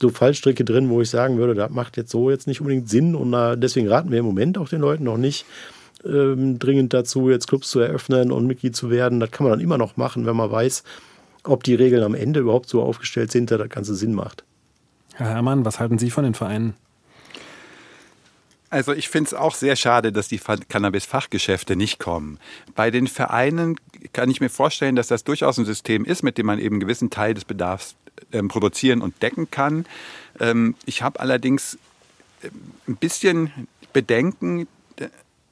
[0.00, 3.14] so Fallstricke drin, wo ich sagen würde, das macht jetzt so jetzt nicht unbedingt Sinn.
[3.14, 5.44] Und deswegen raten wir im Moment auch den Leuten noch nicht,
[6.04, 9.20] ähm, dringend dazu, jetzt Clubs zu eröffnen und Mitglied zu werden.
[9.20, 10.82] Das kann man dann immer noch machen, wenn man weiß,
[11.44, 14.44] ob die Regeln am Ende überhaupt so aufgestellt sind, dass das Ganze Sinn macht.
[15.14, 16.74] Herr Herrmann, was halten Sie von den Vereinen?
[18.72, 22.38] Also ich finde es auch sehr schade, dass die Cannabis-Fachgeschäfte nicht kommen.
[22.74, 23.78] Bei den Vereinen
[24.14, 26.80] kann ich mir vorstellen, dass das durchaus ein System ist, mit dem man eben einen
[26.80, 27.96] gewissen Teil des Bedarfs
[28.32, 29.84] ähm, produzieren und decken kann.
[30.40, 31.76] Ähm, ich habe allerdings
[32.42, 32.50] ähm,
[32.88, 33.52] ein bisschen
[33.92, 34.66] Bedenken,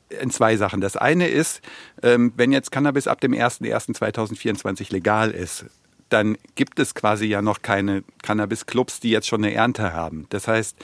[0.09, 0.81] in zwei Sachen.
[0.81, 1.61] Das eine ist,
[2.03, 5.66] ähm, wenn jetzt Cannabis ab dem 01.01.2024 legal ist,
[6.09, 10.27] dann gibt es quasi ja noch keine Cannabis-Clubs, die jetzt schon eine Ernte haben.
[10.31, 10.77] Das heißt,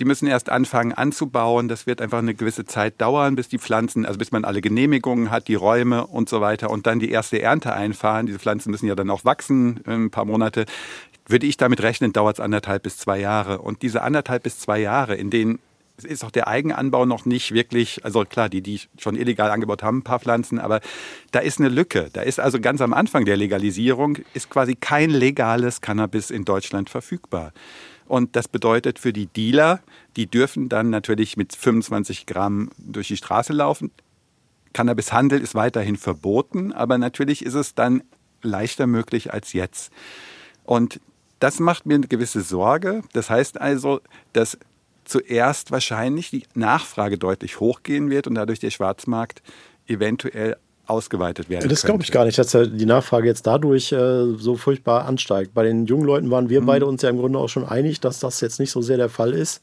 [0.00, 1.68] die müssen erst anfangen anzubauen.
[1.68, 5.30] Das wird einfach eine gewisse Zeit dauern, bis die Pflanzen, also bis man alle Genehmigungen
[5.30, 8.26] hat, die Räume und so weiter und dann die erste Ernte einfahren.
[8.26, 10.64] Diese Pflanzen müssen ja dann auch wachsen, ein paar Monate.
[11.26, 13.60] Würde ich damit rechnen, dauert es anderthalb bis zwei Jahre.
[13.60, 15.58] Und diese anderthalb bis zwei Jahre, in denen
[16.02, 19.98] ist auch der Eigenanbau noch nicht wirklich, also klar, die, die schon illegal angebaut haben,
[19.98, 20.80] ein paar Pflanzen, aber
[21.30, 22.08] da ist eine Lücke.
[22.14, 26.88] Da ist also ganz am Anfang der Legalisierung, ist quasi kein legales Cannabis in Deutschland
[26.88, 27.52] verfügbar.
[28.10, 29.78] Und das bedeutet für die Dealer,
[30.16, 33.92] die dürfen dann natürlich mit 25 Gramm durch die Straße laufen.
[34.72, 38.02] Cannabishandel ist weiterhin verboten, aber natürlich ist es dann
[38.42, 39.92] leichter möglich als jetzt.
[40.64, 40.98] Und
[41.38, 43.02] das macht mir eine gewisse Sorge.
[43.12, 44.00] Das heißt also,
[44.32, 44.58] dass
[45.04, 49.40] zuerst wahrscheinlich die Nachfrage deutlich hochgehen wird und dadurch der Schwarzmarkt
[49.86, 50.56] eventuell
[50.90, 55.06] ausgeweitet werden Das glaube ich gar nicht, dass die Nachfrage jetzt dadurch äh, so furchtbar
[55.06, 55.54] ansteigt.
[55.54, 56.66] Bei den jungen Leuten waren wir mhm.
[56.66, 59.08] beide uns ja im Grunde auch schon einig, dass das jetzt nicht so sehr der
[59.08, 59.60] Fall ist.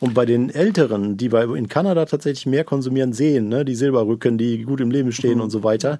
[0.00, 4.38] Und bei den Älteren, die wir in Kanada tatsächlich mehr konsumieren sehen, ne, die Silberrücken,
[4.38, 5.42] die gut im Leben stehen mhm.
[5.42, 5.98] und so weiter,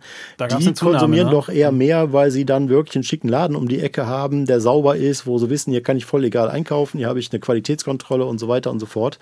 [0.58, 1.32] die konsumieren ne?
[1.32, 4.60] doch eher mehr, weil sie dann wirklich einen schicken Laden um die Ecke haben, der
[4.60, 7.40] sauber ist, wo sie wissen, hier kann ich voll legal einkaufen, hier habe ich eine
[7.40, 9.18] Qualitätskontrolle und so weiter und so fort.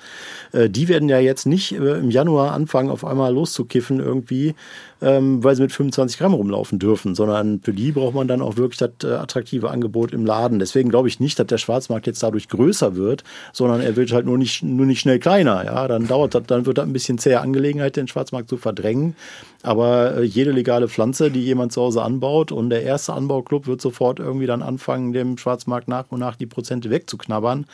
[0.53, 4.55] Äh, die werden ja jetzt nicht äh, im Januar anfangen, auf einmal loszukiffen irgendwie,
[5.03, 8.57] ähm, weil sie mit 25 Gramm rumlaufen dürfen, sondern für die braucht man dann auch
[8.57, 10.59] wirklich das äh, attraktive Angebot im Laden.
[10.59, 14.27] Deswegen glaube ich nicht, dass der Schwarzmarkt jetzt dadurch größer wird, sondern er wird halt
[14.27, 15.65] nur nicht, nur nicht schnell kleiner.
[15.65, 19.15] Ja, dann dauert das, dann wird das ein bisschen zähe Angelegenheit, den Schwarzmarkt zu verdrängen.
[19.63, 23.81] Aber äh, jede legale Pflanze, die jemand zu Hause anbaut und der erste Anbauclub wird
[23.81, 27.67] sofort irgendwie dann anfangen, dem Schwarzmarkt nach und nach die Prozente wegzuknabbern.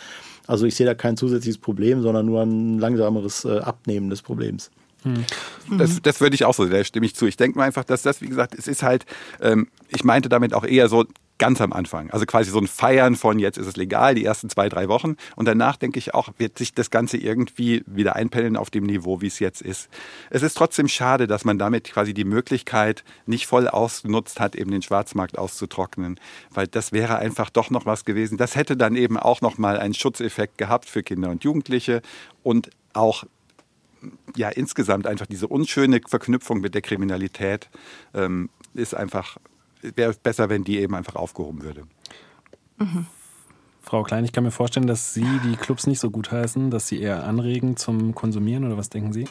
[0.47, 4.71] Also ich sehe da kein zusätzliches Problem, sondern nur ein langsameres äh, Abnehmen des Problems.
[5.05, 5.25] Hm.
[5.79, 7.27] Das, das würde ich auch so, da stimme ich zu.
[7.27, 9.07] Ich denke mir einfach, dass das, wie gesagt, es ist halt,
[9.41, 11.07] ähm, ich meinte damit auch eher so
[11.43, 12.09] ganz am Anfang.
[12.11, 15.17] Also quasi so ein Feiern von jetzt ist es legal, die ersten zwei, drei Wochen.
[15.35, 19.21] Und danach denke ich auch, wird sich das Ganze irgendwie wieder einpendeln auf dem Niveau,
[19.23, 19.89] wie es jetzt ist.
[20.31, 24.71] Es ist trotzdem schade, dass man damit quasi die Möglichkeit nicht voll ausgenutzt hat, eben
[24.71, 26.21] den Schwarzmarkt auszutrocknen.
[26.51, 28.39] Weil das wäre einfach doch noch was gewesen.
[28.39, 32.03] Das hätte dann eben auch noch mal einen Schutzeffekt gehabt für Kinder und Jugendliche
[32.45, 33.25] und auch
[34.37, 37.71] ja insgesamt einfach diese unschöne Verknüpfung mit der Kriminalität
[38.15, 39.39] ähm, ist einfach
[39.83, 41.85] wäre besser, wenn die eben einfach aufgehoben würde.
[42.79, 43.07] Mhm.
[43.83, 46.87] Frau Klein, ich kann mir vorstellen, dass Sie die Clubs nicht so gut heißen, dass
[46.87, 49.27] sie eher anregen zum Konsumieren oder was denken Sie?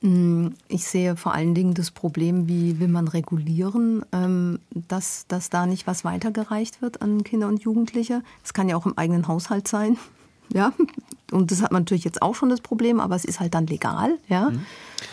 [0.00, 5.50] Mm, ich sehe vor allen Dingen das Problem, wie will man regulieren, ähm, dass, dass
[5.50, 8.22] da nicht was weitergereicht wird an Kinder und Jugendliche.
[8.42, 9.96] Es kann ja auch im eigenen Haushalt sein.
[10.52, 10.74] Ja,
[11.32, 13.66] und das hat man natürlich jetzt auch schon das Problem, aber es ist halt dann
[13.66, 14.18] legal.
[14.28, 14.50] Ja.
[14.50, 14.66] Mhm.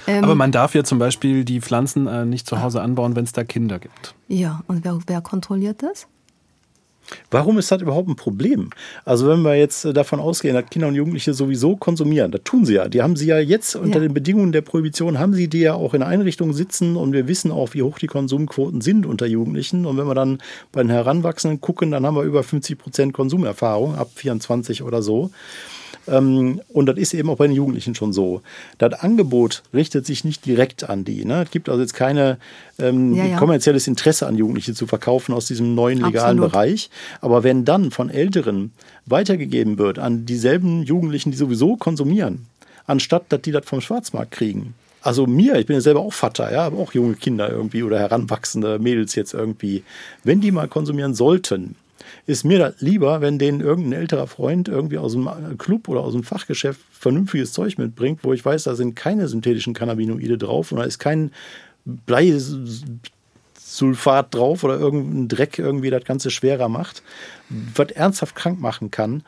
[0.07, 3.23] Ähm, aber man darf ja zum Beispiel die Pflanzen äh, nicht zu Hause anbauen, wenn
[3.23, 4.13] es da Kinder gibt.
[4.27, 6.07] Ja, und wer, wer kontrolliert das?
[7.31, 8.69] Warum ist das überhaupt ein Problem?
[9.05, 12.65] Also wenn wir jetzt äh, davon ausgehen, dass Kinder und Jugendliche sowieso konsumieren, das tun
[12.65, 12.87] sie ja.
[12.87, 14.01] Die haben sie ja jetzt unter ja.
[14.01, 17.51] den Bedingungen der Prohibition, haben sie die ja auch in Einrichtungen sitzen und wir wissen
[17.51, 19.85] auch, wie hoch die Konsumquoten sind unter Jugendlichen.
[19.85, 20.39] Und wenn wir dann
[20.71, 25.31] bei den Heranwachsenden gucken, dann haben wir über 50 Prozent Konsumerfahrung ab 24 oder so.
[26.09, 28.41] Ähm, und das ist eben auch bei den Jugendlichen schon so.
[28.77, 31.25] Das Angebot richtet sich nicht direkt an die.
[31.25, 31.43] Ne?
[31.43, 32.37] Es gibt also jetzt keine
[32.79, 33.37] ähm, ja, ja.
[33.37, 36.51] kommerzielles Interesse an Jugendliche zu verkaufen aus diesem neuen legalen Absolut.
[36.51, 36.89] Bereich.
[37.21, 38.71] Aber wenn dann von Älteren
[39.05, 42.45] weitergegeben wird an dieselben Jugendlichen, die sowieso konsumieren,
[42.85, 46.51] anstatt dass die das vom Schwarzmarkt kriegen, also mir, ich bin ja selber auch Vater,
[46.51, 49.83] ja, aber auch junge Kinder irgendwie oder heranwachsende Mädels jetzt irgendwie,
[50.23, 51.75] wenn die mal konsumieren sollten,
[52.29, 56.13] ist mir das lieber, wenn denen irgendein älterer Freund irgendwie aus dem Club oder aus
[56.13, 60.77] dem Fachgeschäft vernünftiges Zeug mitbringt, wo ich weiß, da sind keine synthetischen Cannabinoide drauf und
[60.77, 61.31] da ist kein
[61.85, 62.61] Bleisulfat
[64.35, 67.01] drauf oder irgendein Dreck irgendwie das Ganze schwerer macht,
[67.49, 69.23] was ernsthaft krank machen kann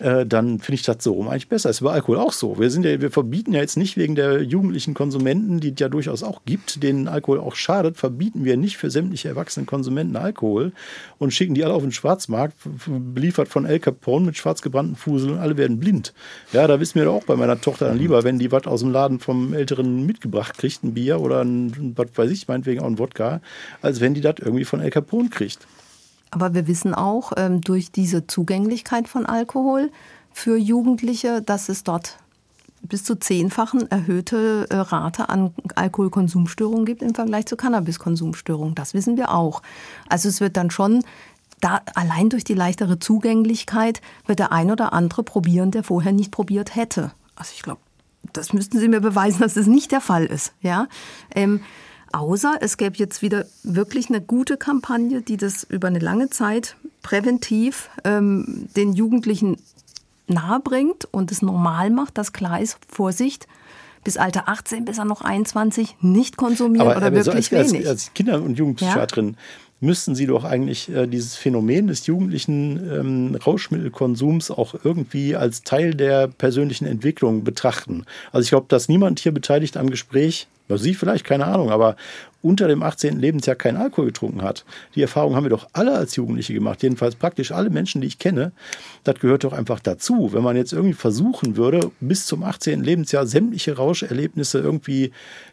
[0.00, 1.70] äh, dann finde ich das so rum eigentlich besser.
[1.70, 2.58] Ist bei Alkohol auch so.
[2.58, 5.88] Wir, sind ja, wir verbieten ja jetzt nicht wegen der jugendlichen Konsumenten, die es ja
[5.88, 10.72] durchaus auch gibt, denen Alkohol auch schadet, verbieten wir nicht für sämtliche erwachsenen Konsumenten Alkohol
[11.18, 15.34] und schicken die alle auf den Schwarzmarkt, beliefert von El Capone mit schwarz gebrannten Fuseln
[15.34, 16.12] und alle werden blind.
[16.52, 18.80] Ja, da wissen wir doch auch bei meiner Tochter dann lieber, wenn die was aus
[18.80, 22.86] dem Laden vom Älteren mitgebracht kriegt, ein Bier oder ein, was weiß ich, meinetwegen auch
[22.86, 23.40] ein Wodka,
[23.80, 25.66] als wenn die das irgendwie von El Capone kriegt.
[26.36, 29.90] Aber wir wissen auch ähm, durch diese Zugänglichkeit von Alkohol
[30.34, 32.18] für Jugendliche, dass es dort
[32.82, 38.74] bis zu zehnfachen erhöhte äh, Rate an Alkoholkonsumstörungen gibt im Vergleich zu Cannabiskonsumstörungen.
[38.74, 39.62] Das wissen wir auch.
[40.10, 41.04] Also es wird dann schon
[41.62, 46.32] da allein durch die leichtere Zugänglichkeit wird der ein oder andere probieren, der vorher nicht
[46.32, 47.12] probiert hätte.
[47.34, 47.80] Also ich glaube,
[48.34, 50.52] das müssten Sie mir beweisen, dass das nicht der Fall ist.
[50.60, 50.86] Ja.
[51.34, 51.62] Ähm,
[52.12, 56.76] Außer es gäbe jetzt wieder wirklich eine gute Kampagne, die das über eine lange Zeit
[57.02, 59.58] präventiv ähm, den Jugendlichen
[60.28, 63.46] nahebringt und es normal macht, dass klar ist, Vorsicht,
[64.04, 67.72] bis Alter 18, bis er noch 21 nicht konsumieren aber, oder aber wirklich so als,
[67.72, 67.88] wenig.
[67.88, 69.34] Als, als Kinder- und Jugendpsychiaterin ja?
[69.80, 75.94] müssten Sie doch eigentlich äh, dieses Phänomen des jugendlichen ähm, Rauschmittelkonsums auch irgendwie als Teil
[75.94, 78.04] der persönlichen Entwicklung betrachten.
[78.32, 81.96] Also ich glaube, dass niemand hier beteiligt am Gespräch Sie vielleicht, keine Ahnung, aber
[82.46, 83.18] unter dem 18.
[83.18, 84.64] Lebensjahr keinen Alkohol getrunken hat.
[84.94, 88.18] Die Erfahrung haben wir doch alle als Jugendliche gemacht, jedenfalls praktisch alle Menschen, die ich
[88.18, 88.52] kenne.
[89.04, 90.32] Das gehört doch einfach dazu.
[90.32, 92.82] Wenn man jetzt irgendwie versuchen würde, bis zum 18.
[92.82, 95.10] Lebensjahr sämtliche Rauscherlebnisse irgendwie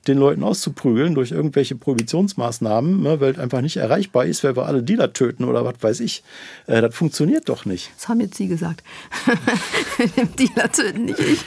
[0.07, 4.65] den Leuten auszuprügeln durch irgendwelche Prohibitionsmaßnahmen, ne, weil es einfach nicht erreichbar ist, weil wir
[4.65, 6.23] alle Dealer töten oder was weiß ich,
[6.67, 7.91] äh, das funktioniert doch nicht.
[7.95, 8.83] Das haben jetzt Sie gesagt.
[10.39, 11.39] Dealer töten, nicht ich.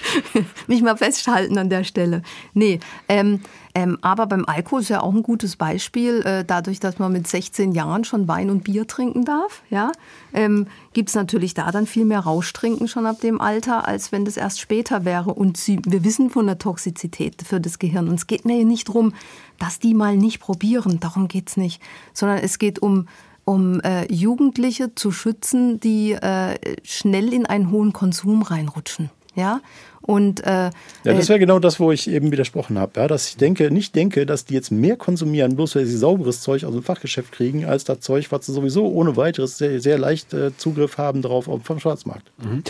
[0.66, 2.22] Mich mal festhalten an der Stelle.
[2.52, 3.40] Nee, ähm,
[3.76, 6.22] ähm, aber beim Alkohol ist ja auch ein gutes Beispiel.
[6.22, 9.92] Äh, dadurch, dass man mit 16 Jahren schon Wein und Bier trinken darf, ja,
[10.32, 14.24] ähm, gibt es natürlich da dann viel mehr Rauschtrinken schon ab dem Alter, als wenn
[14.24, 15.34] das erst später wäre.
[15.34, 18.08] Und sie, wir wissen von der Toxizität für das Gehirn.
[18.08, 19.12] Und es geht mir nicht darum,
[19.58, 20.98] dass die mal nicht probieren.
[20.98, 21.82] Darum geht es nicht.
[22.14, 23.06] Sondern es geht um
[23.44, 29.10] um äh, Jugendliche zu schützen, die äh, schnell in einen hohen Konsum reinrutschen.
[29.36, 29.60] Ja,
[30.06, 30.72] und, äh, ja,
[31.04, 32.92] das wäre genau das, wo ich eben widersprochen habe.
[33.00, 36.42] Ja, dass ich denke, nicht denke, dass die jetzt mehr konsumieren, bloß weil sie sauberes
[36.42, 39.98] Zeug aus dem Fachgeschäft kriegen, als das Zeug, was sie sowieso ohne weiteres sehr, sehr
[39.98, 42.30] leicht äh, Zugriff haben darauf vom Schwarzmarkt.
[42.38, 42.62] Mhm.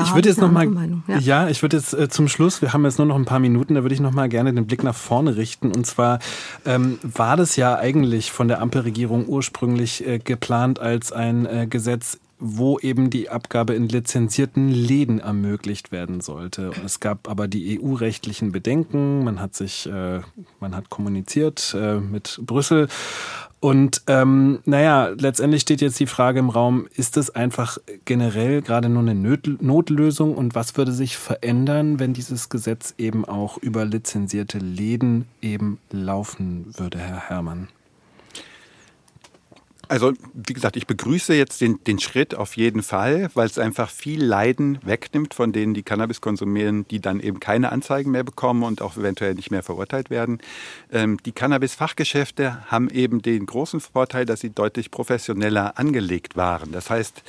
[0.00, 0.68] Ich würde jetzt noch mal,
[1.08, 1.18] ja.
[1.18, 1.48] ja.
[1.48, 3.82] ich würde jetzt äh, zum Schluss, wir haben jetzt nur noch ein paar Minuten, da
[3.82, 5.72] würde ich noch mal gerne den Blick nach vorne richten.
[5.72, 6.20] Und zwar
[6.64, 12.20] ähm, war das ja eigentlich von der Ampelregierung ursprünglich äh, geplant als ein äh, Gesetz
[12.38, 16.70] wo eben die Abgabe in lizenzierten Läden ermöglicht werden sollte.
[16.84, 19.24] Es gab aber die EU-rechtlichen Bedenken.
[19.24, 20.20] Man hat sich, äh,
[20.60, 22.88] man hat kommuniziert äh, mit Brüssel.
[23.58, 28.90] Und ähm, naja, letztendlich steht jetzt die Frage im Raum, ist es einfach generell gerade
[28.90, 34.58] nur eine Notlösung und was würde sich verändern, wenn dieses Gesetz eben auch über lizenzierte
[34.58, 37.68] Läden eben laufen würde, Herr Herrmann?
[39.88, 43.88] Also, wie gesagt, ich begrüße jetzt den, den Schritt auf jeden Fall, weil es einfach
[43.88, 48.64] viel Leiden wegnimmt von denen, die Cannabis konsumieren, die dann eben keine Anzeigen mehr bekommen
[48.64, 50.40] und auch eventuell nicht mehr verurteilt werden.
[50.90, 56.72] Ähm, die Cannabis-Fachgeschäfte haben eben den großen Vorteil, dass sie deutlich professioneller angelegt waren.
[56.72, 57.22] Das heißt,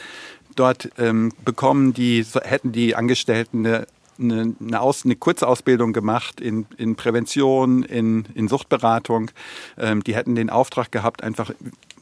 [0.56, 3.88] dort ähm, bekommen die, hätten die Angestellten eine
[4.20, 9.32] eine, eine, Aus, eine kurze Ausbildung gemacht in, in Prävention, in, in Suchtberatung.
[9.78, 11.52] Ähm, die hätten den Auftrag gehabt, einfach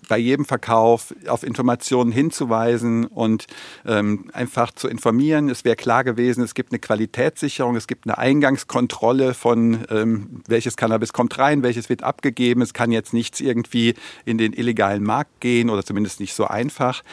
[0.07, 3.45] bei jedem Verkauf auf Informationen hinzuweisen und
[3.85, 5.49] ähm, einfach zu informieren.
[5.49, 10.77] Es wäre klar gewesen, es gibt eine Qualitätssicherung, es gibt eine Eingangskontrolle von ähm, welches
[10.77, 12.61] Cannabis kommt rein, welches wird abgegeben.
[12.61, 13.95] Es kann jetzt nichts irgendwie
[14.25, 17.03] in den illegalen Markt gehen oder zumindest nicht so einfach.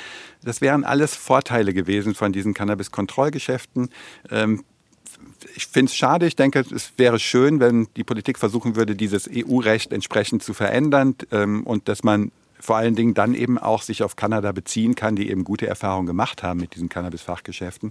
[0.45, 3.90] Das wären alles Vorteile gewesen von diesen Cannabis-Kontrollgeschäften.
[4.30, 4.64] Ähm,
[5.55, 6.26] ich finde es schade.
[6.26, 11.14] Ich denke, es wäre schön, wenn die Politik versuchen würde, dieses EU-Recht entsprechend zu verändern
[11.30, 12.30] ähm, und dass man
[12.62, 16.06] vor allen Dingen dann eben auch sich auf Kanada beziehen kann, die eben gute Erfahrungen
[16.06, 17.90] gemacht haben mit diesen Cannabis-Fachgeschäften.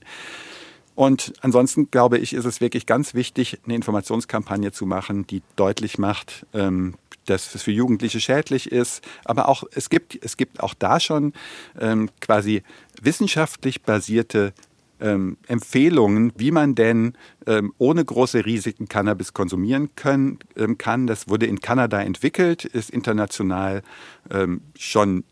[0.96, 5.98] Und ansonsten glaube ich, ist es wirklich ganz wichtig, eine Informationskampagne zu machen, die deutlich
[5.98, 6.96] macht, ähm,
[7.26, 9.04] dass es für Jugendliche schädlich ist.
[9.26, 11.34] Aber auch es gibt, es gibt auch da schon
[11.80, 12.64] ähm, quasi
[13.02, 14.54] wissenschaftlich basierte
[15.02, 17.14] ähm, Empfehlungen, wie man denn
[17.48, 21.08] ähm, ohne große Risiken Cannabis konsumieren können, ähm, kann.
[21.08, 23.82] Das wurde in Kanada entwickelt, ist international
[24.30, 25.24] ähm, schon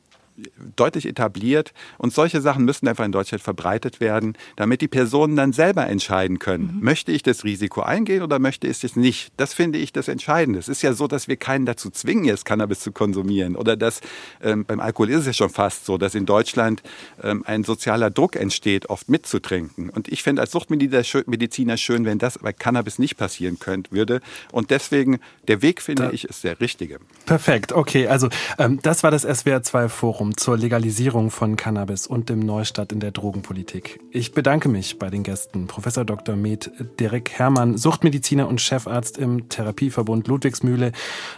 [0.76, 1.74] deutlich etabliert.
[1.98, 6.40] Und solche Sachen müssen einfach in Deutschland verbreitet werden, damit die Personen dann selber entscheiden
[6.40, 6.84] können, mhm.
[6.84, 9.32] möchte ich das Risiko eingehen oder möchte ich es nicht.
[9.38, 10.60] Das finde ich das Entscheidende.
[10.60, 13.56] Es ist ja so, dass wir keinen dazu zwingen, jetzt Cannabis zu konsumieren.
[13.56, 14.02] Oder dass
[14.42, 16.82] ähm, beim Alkohol ist es ja schon fast so, dass in Deutschland
[17.24, 19.90] ähm, ein sozialer Druck entsteht, oft mitzutrinken.
[19.90, 24.22] Und ich finde als Suchtmediziner schön, wenn das bei Cannabis nicht passieren könnte, würde.
[24.52, 27.00] Und deswegen, der Weg, finde da, ich, ist der richtige.
[27.26, 28.08] Perfekt, okay.
[28.08, 29.90] Also ähm, das war das SWR 2
[30.30, 34.00] Forum zur Legalisierung von Cannabis und dem Neustart in der Drogenpolitik.
[34.12, 36.36] Ich bedanke mich bei den Gästen Professor Dr.
[36.36, 40.92] Med Derek Herrmann, Suchtmediziner und Chefarzt im Therapieverbund Ludwigsmühle,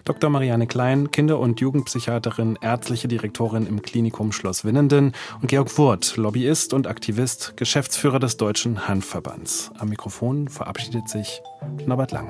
[0.04, 0.30] Dr.
[0.30, 6.74] Marianne Klein, Kinder- und Jugendpsychiaterin, ärztliche Direktorin im Klinikum Schloss Winnenden und Georg Wurth, Lobbyist
[6.74, 9.72] und Aktivist, Geschäftsführer des Deutschen Hanfverbands.
[9.78, 11.42] Am Mikrofon verabschiedet sich
[11.86, 12.30] Norbert Lang.